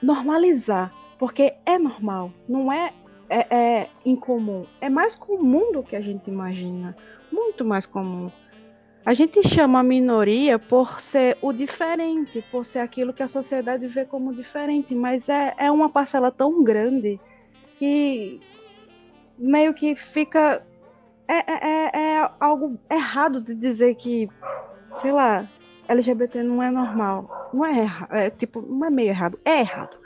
normalizar, 0.02 0.92
porque 1.18 1.54
é 1.64 1.78
normal, 1.78 2.32
não 2.48 2.72
é, 2.72 2.92
é, 3.28 3.56
é 3.56 3.90
incomum, 4.04 4.66
é 4.80 4.88
mais 4.88 5.14
comum 5.14 5.72
do 5.72 5.82
que 5.82 5.94
a 5.94 6.00
gente 6.00 6.28
imagina, 6.28 6.96
muito 7.30 7.64
mais 7.64 7.86
comum. 7.86 8.30
A 9.04 9.14
gente 9.14 9.42
chama 9.48 9.80
a 9.80 9.82
minoria 9.82 10.58
por 10.58 11.00
ser 11.00 11.38
o 11.40 11.52
diferente, 11.52 12.44
por 12.50 12.64
ser 12.64 12.80
aquilo 12.80 13.14
que 13.14 13.22
a 13.22 13.28
sociedade 13.28 13.86
vê 13.86 14.04
como 14.04 14.34
diferente, 14.34 14.94
mas 14.94 15.28
é, 15.28 15.54
é 15.56 15.70
uma 15.70 15.88
parcela 15.88 16.30
tão 16.30 16.62
grande 16.62 17.18
que 17.78 18.40
meio 19.38 19.72
que 19.72 19.94
fica 19.94 20.62
é, 21.30 21.44
é, 21.46 21.90
é, 21.92 22.16
é 22.18 22.30
algo 22.40 22.78
errado 22.90 23.40
de 23.40 23.54
dizer 23.54 23.94
que, 23.94 24.28
sei 24.96 25.12
lá, 25.12 25.48
LGBT 25.88 26.42
não 26.42 26.62
é 26.62 26.70
normal. 26.70 27.50
Não 27.54 27.64
é 27.64 27.80
errado. 27.80 28.12
É, 28.12 28.30
tipo, 28.30 28.60
não 28.60 28.86
é 28.86 28.90
meio 28.90 29.10
errado. 29.10 29.38
É 29.44 29.60
errado. 29.60 29.96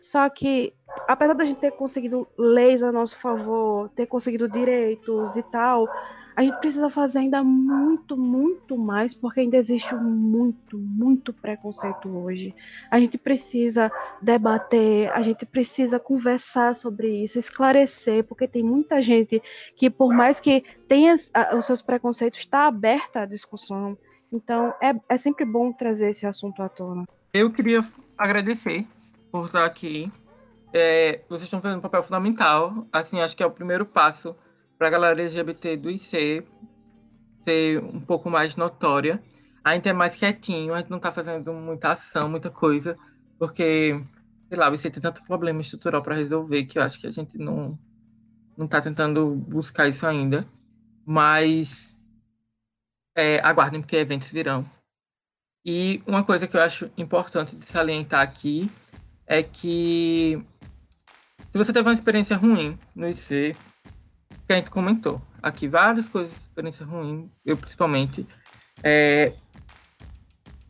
Só 0.00 0.28
que, 0.28 0.72
apesar 1.08 1.34
da 1.34 1.44
gente 1.44 1.60
ter 1.60 1.72
conseguido 1.72 2.26
leis 2.38 2.82
a 2.82 2.90
nosso 2.90 3.18
favor, 3.18 3.88
ter 3.90 4.06
conseguido 4.06 4.48
direitos 4.48 5.36
e 5.36 5.42
tal, 5.42 5.86
a 6.36 6.42
gente 6.42 6.58
precisa 6.58 6.90
fazer 6.90 7.20
ainda 7.20 7.44
muito, 7.44 8.16
muito 8.16 8.76
mais, 8.76 9.14
porque 9.14 9.40
ainda 9.40 9.56
existe 9.56 9.94
muito, 9.94 10.76
muito 10.76 11.32
preconceito 11.32 12.08
hoje. 12.08 12.52
A 12.90 12.98
gente 12.98 13.16
precisa 13.16 13.90
debater, 14.20 15.12
a 15.12 15.22
gente 15.22 15.46
precisa 15.46 16.00
conversar 16.00 16.74
sobre 16.74 17.22
isso, 17.22 17.38
esclarecer, 17.38 18.24
porque 18.24 18.48
tem 18.48 18.64
muita 18.64 19.00
gente 19.00 19.40
que, 19.76 19.88
por 19.88 20.12
mais 20.12 20.40
que 20.40 20.64
tenha 20.88 21.14
os 21.56 21.64
seus 21.64 21.80
preconceitos, 21.80 22.40
está 22.40 22.66
aberta 22.66 23.20
à 23.20 23.26
discussão. 23.26 23.96
Então, 24.32 24.74
é, 24.82 24.92
é 25.08 25.16
sempre 25.16 25.44
bom 25.44 25.72
trazer 25.72 26.10
esse 26.10 26.26
assunto 26.26 26.60
à 26.60 26.68
tona. 26.68 27.04
Eu 27.32 27.52
queria 27.52 27.84
agradecer 28.18 28.84
por 29.30 29.46
estar 29.46 29.64
aqui. 29.64 30.10
É, 30.72 31.20
vocês 31.28 31.42
estão 31.42 31.60
fazendo 31.60 31.78
um 31.78 31.82
papel 31.82 32.02
fundamental. 32.02 32.84
Assim, 32.92 33.20
acho 33.20 33.36
que 33.36 33.42
é 33.42 33.46
o 33.46 33.50
primeiro 33.50 33.86
passo 33.86 34.34
para 34.84 34.88
a 34.88 35.00
galera 35.00 35.22
LGBT 35.22 35.78
do 35.78 35.90
IC 35.90 36.46
ser 37.42 37.82
um 37.82 38.00
pouco 38.00 38.28
mais 38.28 38.54
notória. 38.54 39.22
A 39.64 39.72
gente 39.72 39.88
é 39.88 39.94
mais 39.94 40.14
quietinho, 40.14 40.74
a 40.74 40.78
gente 40.78 40.90
não 40.90 40.98
está 40.98 41.10
fazendo 41.10 41.54
muita 41.54 41.92
ação, 41.92 42.28
muita 42.28 42.50
coisa, 42.50 42.94
porque, 43.38 43.98
sei 44.46 44.58
lá, 44.58 44.70
o 44.70 44.74
IC 44.74 44.90
tem 44.90 45.00
tanto 45.00 45.24
problema 45.24 45.62
estrutural 45.62 46.02
para 46.02 46.14
resolver 46.14 46.66
que 46.66 46.78
eu 46.78 46.82
acho 46.82 47.00
que 47.00 47.06
a 47.06 47.10
gente 47.10 47.38
não 47.38 47.78
não 48.58 48.66
está 48.66 48.78
tentando 48.78 49.34
buscar 49.34 49.88
isso 49.88 50.06
ainda. 50.06 50.46
Mas 51.06 51.98
é, 53.16 53.40
aguardem, 53.40 53.80
porque 53.80 53.96
eventos 53.96 54.30
virão. 54.30 54.68
E 55.64 56.02
uma 56.06 56.22
coisa 56.22 56.46
que 56.46 56.58
eu 56.58 56.60
acho 56.60 56.90
importante 56.98 57.56
de 57.56 57.64
salientar 57.64 58.20
aqui 58.20 58.70
é 59.26 59.42
que 59.42 60.44
se 61.50 61.56
você 61.56 61.72
teve 61.72 61.88
uma 61.88 61.94
experiência 61.94 62.36
ruim 62.36 62.78
no 62.94 63.08
IC, 63.08 63.56
que 64.46 64.52
a 64.52 64.56
gente 64.56 64.70
comentou 64.70 65.20
aqui 65.44 65.68
várias 65.68 66.08
coisas 66.08 66.32
de 66.32 66.38
experiência 66.40 66.86
ruim, 66.86 67.30
eu 67.44 67.56
principalmente, 67.56 68.26
é, 68.82 69.34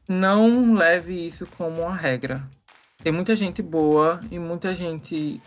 não 0.08 0.74
leve 0.74 1.26
isso 1.26 1.46
como 1.56 1.82
uma 1.82 1.94
regra. 1.94 2.44
Tem 3.02 3.12
muita 3.12 3.36
gente 3.36 3.62
boa 3.62 4.18
e 4.30 4.38
muita 4.38 4.74
gente 4.74 5.40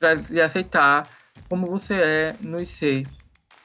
para 0.00 0.20
te 0.20 0.40
aceitar 0.40 1.08
como 1.48 1.66
você 1.66 1.94
é 1.94 2.36
no 2.40 2.60
IC. 2.60 3.06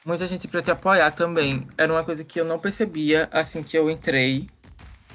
Muita 0.06 0.26
gente 0.26 0.46
para 0.46 0.62
te 0.62 0.70
apoiar 0.70 1.10
também. 1.10 1.66
Era 1.76 1.92
uma 1.92 2.04
coisa 2.04 2.22
que 2.22 2.40
eu 2.40 2.44
não 2.44 2.58
percebia 2.58 3.28
assim 3.32 3.62
que 3.62 3.76
eu 3.76 3.90
entrei, 3.90 4.46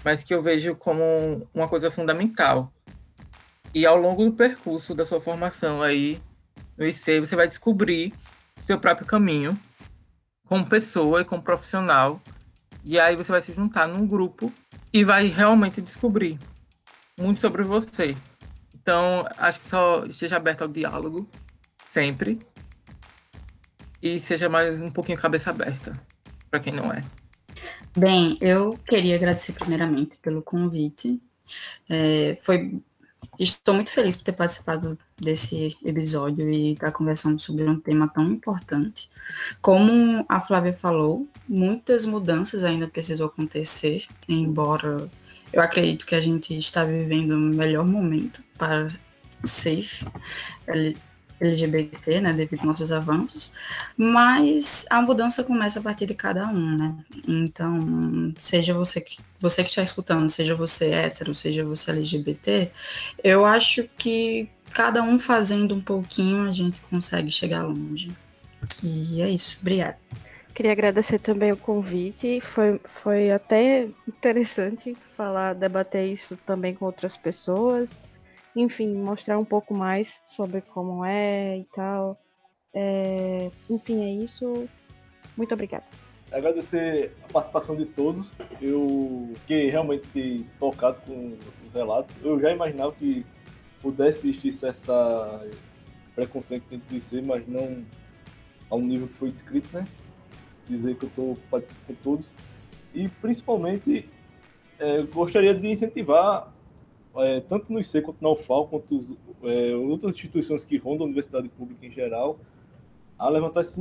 mas 0.03 0.23
que 0.23 0.33
eu 0.33 0.41
vejo 0.41 0.75
como 0.75 1.47
uma 1.53 1.67
coisa 1.67 1.89
fundamental. 1.89 2.73
E 3.73 3.85
ao 3.85 3.95
longo 3.95 4.25
do 4.25 4.33
percurso 4.33 4.95
da 4.95 5.05
sua 5.05 5.19
formação 5.19 5.81
aí 5.81 6.21
no 6.77 6.85
IC, 6.85 7.19
você 7.19 7.35
vai 7.35 7.47
descobrir 7.47 8.13
seu 8.59 8.79
próprio 8.79 9.07
caminho 9.07 9.57
como 10.45 10.65
pessoa 10.65 11.21
e 11.21 11.25
como 11.25 11.41
profissional. 11.41 12.21
E 12.83 12.99
aí 12.99 13.15
você 13.15 13.31
vai 13.31 13.41
se 13.41 13.53
juntar 13.53 13.87
num 13.87 14.07
grupo 14.07 14.51
e 14.91 15.03
vai 15.03 15.27
realmente 15.27 15.81
descobrir 15.81 16.39
muito 17.19 17.39
sobre 17.39 17.63
você. 17.63 18.15
Então, 18.73 19.27
acho 19.37 19.59
que 19.59 19.69
só 19.69 20.05
esteja 20.05 20.37
aberto 20.37 20.63
ao 20.63 20.67
diálogo, 20.67 21.29
sempre. 21.87 22.39
E 24.01 24.19
seja 24.19 24.49
mais 24.49 24.81
um 24.81 24.89
pouquinho 24.89 25.19
cabeça 25.19 25.49
aberta, 25.49 25.93
para 26.49 26.59
quem 26.59 26.73
não 26.73 26.91
é. 26.91 27.03
Bem, 27.95 28.37
eu 28.39 28.79
queria 28.87 29.15
agradecer 29.15 29.53
primeiramente 29.53 30.17
pelo 30.17 30.41
convite. 30.41 31.21
É, 31.89 32.37
foi 32.41 32.81
Estou 33.39 33.73
muito 33.73 33.89
feliz 33.89 34.17
por 34.17 34.23
ter 34.25 34.33
participado 34.33 34.97
desse 35.17 35.77
episódio 35.85 36.51
e 36.51 36.73
estar 36.73 36.91
conversando 36.91 37.39
sobre 37.39 37.63
um 37.63 37.79
tema 37.79 38.05
tão 38.09 38.29
importante. 38.29 39.09
Como 39.61 40.25
a 40.27 40.41
Flávia 40.41 40.73
falou, 40.73 41.25
muitas 41.47 42.05
mudanças 42.05 42.65
ainda 42.65 42.85
precisam 42.85 43.27
acontecer, 43.27 44.05
embora 44.27 45.09
eu 45.53 45.61
acredito 45.61 46.05
que 46.05 46.15
a 46.15 46.21
gente 46.21 46.57
está 46.57 46.83
vivendo 46.83 47.31
o 47.31 47.39
melhor 47.39 47.85
momento 47.85 48.43
para 48.57 48.89
ser 49.45 49.87
LGBT, 51.39 52.21
né, 52.21 52.33
devido 52.33 52.59
aos 52.59 52.67
nossos 52.67 52.91
avanços, 52.91 53.51
mas 53.95 54.85
a 54.89 55.01
mudança 55.01 55.43
começa 55.43 55.79
a 55.79 55.81
partir 55.83 56.05
de 56.05 56.13
cada 56.13 56.47
um, 56.47 56.77
né? 56.77 56.95
Então, 57.27 58.33
seja 58.37 58.73
você 58.73 59.01
que 59.01 59.17
você 59.39 59.63
que 59.63 59.69
está 59.69 59.81
escutando, 59.81 60.29
seja 60.29 60.53
você 60.53 60.87
hétero, 60.87 61.33
seja 61.33 61.63
você 61.63 61.91
LGBT, 61.91 62.71
eu 63.23 63.45
acho 63.45 63.87
que 63.97 64.49
cada 64.73 65.01
um 65.01 65.17
fazendo 65.17 65.73
um 65.73 65.81
pouquinho 65.81 66.47
a 66.47 66.51
gente 66.51 66.81
consegue 66.81 67.31
chegar 67.31 67.63
longe. 67.63 68.09
E 68.83 69.21
é 69.21 69.29
isso. 69.29 69.57
Obrigada. 69.61 69.97
Queria 70.53 70.73
agradecer 70.73 71.19
também 71.19 71.53
o 71.53 71.57
convite. 71.57 72.41
Foi, 72.41 72.81
foi 73.01 73.31
até 73.31 73.87
interessante 74.05 74.95
falar, 75.15 75.53
debater 75.53 76.11
isso 76.11 76.37
também 76.45 76.75
com 76.75 76.85
outras 76.85 77.15
pessoas 77.15 78.01
enfim, 78.61 78.93
mostrar 78.93 79.37
um 79.37 79.45
pouco 79.45 79.77
mais 79.77 80.21
sobre 80.27 80.61
como 80.61 81.05
é 81.05 81.59
e 81.59 81.65
tal. 81.73 82.19
É, 82.73 83.49
enfim, 83.69 84.03
é 84.03 84.23
isso. 84.23 84.67
Muito 85.37 85.53
obrigada. 85.53 85.85
Agradecer 86.31 87.15
a 87.23 87.31
participação 87.31 87.75
de 87.75 87.85
todos. 87.85 88.31
Eu 88.61 89.31
fiquei 89.37 89.69
realmente 89.69 90.45
tocado 90.59 91.01
com 91.05 91.37
os 91.65 91.73
relatos. 91.73 92.15
Eu 92.21 92.39
já 92.39 92.51
imaginava 92.51 92.91
que 92.91 93.25
pudesse 93.81 94.29
existir 94.29 94.51
certa 94.51 95.47
preconceito 96.13 96.65
dentro 96.69 96.87
do 96.89 96.95
IC, 96.97 97.21
mas 97.25 97.47
não 97.47 97.83
ao 98.69 98.81
nível 98.81 99.07
que 99.07 99.13
foi 99.13 99.31
descrito, 99.31 99.69
né? 99.73 99.85
Dizer 100.67 100.95
que 100.97 101.05
eu 101.05 101.09
estou 101.09 101.37
participando 101.49 101.85
com 101.87 101.93
todos. 101.95 102.29
E 102.93 103.07
principalmente 103.07 104.07
é, 104.77 105.01
gostaria 105.03 105.55
de 105.55 105.67
incentivar 105.67 106.53
é, 107.19 107.41
tanto 107.41 107.71
no 107.71 107.79
IC 107.79 108.01
quanto 108.01 108.21
na 108.21 108.29
UFAL, 108.29 108.67
quanto 108.67 109.17
é, 109.43 109.75
outras 109.75 110.13
instituições 110.13 110.63
que 110.63 110.77
rondam 110.77 111.03
a 111.03 111.05
universidade 111.05 111.49
pública 111.49 111.85
em 111.85 111.91
geral, 111.91 112.37
a 113.17 113.27
levantar 113.29 113.61
esses, 113.61 113.77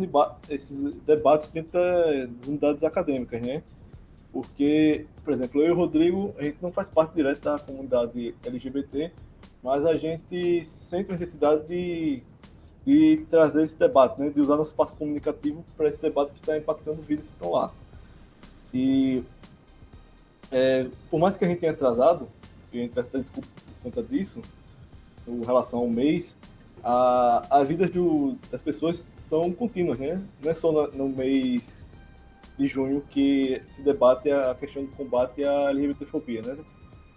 esses 0.50 0.94
debates 1.06 1.50
dentro 1.50 1.72
das 1.72 2.46
unidades 2.46 2.82
acadêmicas, 2.82 3.40
né? 3.40 3.62
Porque, 4.32 5.06
por 5.24 5.32
exemplo, 5.32 5.62
eu 5.62 5.68
e 5.68 5.70
o 5.70 5.74
Rodrigo, 5.74 6.34
a 6.38 6.42
gente 6.42 6.58
não 6.60 6.72
faz 6.72 6.90
parte 6.90 7.14
direta 7.14 7.52
da 7.52 7.58
comunidade 7.58 8.34
LGBT, 8.44 9.12
mas 9.62 9.86
a 9.86 9.96
gente 9.96 10.64
sente 10.64 11.10
a 11.10 11.12
necessidade 11.12 11.66
de, 11.66 12.22
de 12.84 13.24
trazer 13.30 13.62
esse 13.62 13.76
debate, 13.76 14.20
né? 14.20 14.28
De 14.28 14.40
usar 14.40 14.56
nosso 14.56 14.70
espaço 14.70 14.94
comunicativo 14.94 15.64
para 15.76 15.88
esse 15.88 15.98
debate 15.98 16.32
que 16.32 16.40
está 16.40 16.58
impactando 16.58 17.00
vidas 17.02 17.26
que 17.26 17.32
estão 17.32 17.52
lá. 17.52 17.72
E, 18.74 19.22
é, 20.50 20.88
por 21.10 21.20
mais 21.20 21.36
que 21.36 21.44
a 21.44 21.48
gente 21.48 21.60
tenha 21.60 21.72
atrasado, 21.72 22.28
e 22.72 22.78
a 22.78 22.82
gente 22.82 22.94
peço 22.94 23.18
desculpa 23.18 23.48
por 23.54 23.82
conta 23.82 24.02
disso, 24.02 24.40
em 25.26 25.44
relação 25.44 25.80
ao 25.80 25.88
mês, 25.88 26.36
a, 26.82 27.58
a 27.58 27.64
vida 27.64 27.86
do, 27.88 28.36
das 28.50 28.62
pessoas 28.62 28.98
são 28.98 29.52
contínuas, 29.52 29.98
né? 29.98 30.22
Não 30.42 30.50
é 30.50 30.54
só 30.54 30.72
no, 30.72 30.88
no, 30.88 31.08
mês 31.08 31.84
de 32.58 32.68
junho 32.68 33.02
que 33.10 33.62
se 33.66 33.82
debate 33.82 34.30
a 34.30 34.54
questão 34.54 34.84
do 34.84 34.90
combate 34.92 35.44
à 35.44 35.70
LGBTfobia, 35.70 36.42
né? 36.42 36.56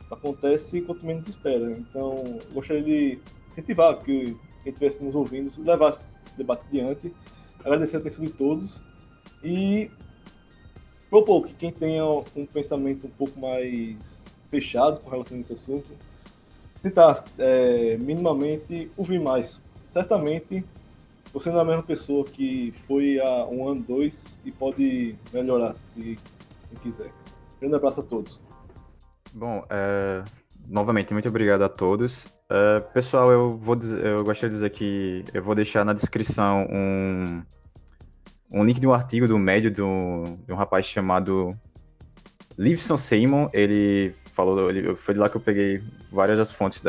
Acontece 0.10 0.82
quanto 0.82 1.06
menos 1.06 1.28
espera. 1.28 1.72
Então, 1.72 2.40
gostaria 2.54 2.84
de 2.84 3.20
incentivar 3.48 3.98
que 4.00 4.38
quem 4.64 4.74
estivesse 4.74 5.04
nos 5.04 5.16
ouvindo 5.16 5.52
levar 5.64 5.92
esse 5.92 6.38
debate 6.38 6.64
adiante, 6.68 7.14
agradecer 7.60 7.98
a 7.98 8.00
atenção 8.00 8.26
de 8.26 8.32
todos 8.32 8.82
e 9.44 9.90
propor 11.10 11.48
que 11.48 11.54
quem 11.54 11.72
tenha 11.72 12.06
um 12.06 12.46
pensamento 12.46 13.08
um 13.08 13.10
pouco 13.10 13.40
mais 13.40 14.21
fechado 14.52 15.00
com 15.00 15.10
relação 15.10 15.38
a 15.38 15.40
esse 15.40 15.54
assunto, 15.54 15.88
tentar 16.84 17.24
é, 17.40 17.98
minimamente 17.98 18.92
ouvir 18.96 19.20
mais. 19.20 19.60
Certamente 19.88 20.64
você 21.34 21.50
não 21.50 21.60
é 21.60 21.62
a 21.62 21.66
mesma 21.66 21.84
pessoa 21.84 22.26
que 22.26 22.74
foi 22.86 23.20
há 23.20 23.46
um 23.46 23.68
ano, 23.68 23.82
dois 23.82 24.22
e 24.44 24.52
pode 24.52 25.16
melhorar 25.34 25.76
se, 25.76 26.20
se 26.64 26.76
quiser. 26.76 27.12
Grande 27.60 27.76
abraço 27.76 28.02
a 28.02 28.04
todos. 28.04 28.42
Bom, 29.34 29.66
é, 29.70 30.24
novamente, 30.68 31.14
muito 31.14 31.30
obrigado 31.30 31.62
a 31.62 31.70
todos. 31.70 32.28
É, 32.50 32.82
pessoal, 32.94 33.32
eu, 33.32 33.58
vou 33.58 33.76
dizer, 33.76 34.06
eu 34.06 34.26
gostaria 34.26 34.50
de 34.50 34.56
dizer 34.56 34.70
que 34.72 35.24
eu 35.34 35.42
vou 35.42 35.56
deixar 35.56 35.86
na 35.86 35.94
descrição 35.94 36.68
um, 36.70 37.42
um 38.52 38.64
link 38.66 38.80
de 38.80 38.88
um 38.88 38.94
artigo 38.94 39.26
do 39.26 39.40
médio 39.40 39.72
de 39.72 39.82
um, 39.82 40.38
de 40.46 40.52
um 40.52 40.56
rapaz 40.56 40.86
chamado 40.86 41.58
Livson 42.58 42.98
Simon. 42.98 43.50
Ele 43.54 44.14
falou, 44.34 44.70
ele, 44.70 44.96
foi 44.96 45.14
de 45.14 45.20
lá 45.20 45.30
que 45.30 45.38
eu 45.38 45.42
peguei 45.42 45.82
várias 46.12 46.38
das 46.38 46.52
fontes 46.52 46.82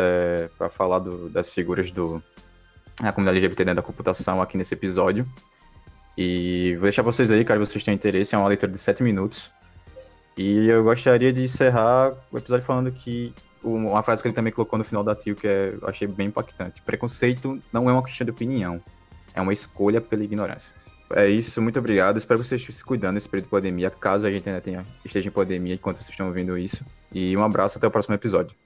para 0.56 0.68
falar 0.70 0.98
do, 0.98 1.28
das 1.28 1.50
figuras 1.50 1.90
do 1.90 2.22
a 3.00 3.12
comunidade 3.12 3.38
LGBT 3.38 3.64
dentro 3.64 3.76
da 3.76 3.82
computação 3.82 4.40
aqui 4.40 4.56
nesse 4.56 4.74
episódio. 4.74 5.26
E 6.16 6.74
vou 6.74 6.84
deixar 6.84 7.02
vocês 7.02 7.30
aí, 7.30 7.44
caso 7.44 7.64
vocês 7.64 7.82
tenham 7.82 7.96
interesse, 7.96 8.34
é 8.34 8.38
uma 8.38 8.48
leitura 8.48 8.70
de 8.70 8.78
7 8.78 9.02
minutos. 9.02 9.50
E 10.36 10.68
eu 10.68 10.84
gostaria 10.84 11.32
de 11.32 11.42
encerrar 11.42 12.14
o 12.30 12.38
episódio 12.38 12.64
falando 12.64 12.90
que 12.90 13.34
uma 13.62 14.02
frase 14.02 14.22
que 14.22 14.28
ele 14.28 14.34
também 14.34 14.52
colocou 14.52 14.78
no 14.78 14.84
final 14.84 15.04
da 15.04 15.14
tio 15.14 15.36
que 15.36 15.46
é, 15.46 15.74
eu 15.80 15.88
achei 15.88 16.06
bem 16.06 16.28
impactante. 16.28 16.82
Preconceito 16.82 17.58
não 17.72 17.88
é 17.88 17.92
uma 17.92 18.02
questão 18.02 18.24
de 18.24 18.30
opinião, 18.30 18.80
é 19.34 19.40
uma 19.40 19.52
escolha 19.52 20.00
pela 20.00 20.24
ignorância. 20.24 20.70
É 21.14 21.28
isso. 21.28 21.60
Muito 21.60 21.78
obrigado. 21.78 22.16
Espero 22.16 22.40
que 22.40 22.46
vocês 22.46 22.60
estejam 22.60 22.78
se 22.78 22.84
cuidando 22.84 23.14
nesse 23.14 23.28
período 23.28 23.46
de 23.46 23.50
pandemia, 23.50 23.90
caso 23.90 24.26
a 24.26 24.30
gente 24.30 24.48
ainda 24.48 24.60
tenha, 24.60 24.84
esteja 25.04 25.28
em 25.28 25.32
pandemia 25.32 25.74
enquanto 25.74 25.96
vocês 25.96 26.10
estão 26.10 26.26
ouvindo 26.28 26.56
isso. 26.56 26.84
E 27.12 27.36
um 27.36 27.44
abraço, 27.44 27.78
até 27.78 27.86
o 27.86 27.90
próximo 27.90 28.14
episódio. 28.14 28.61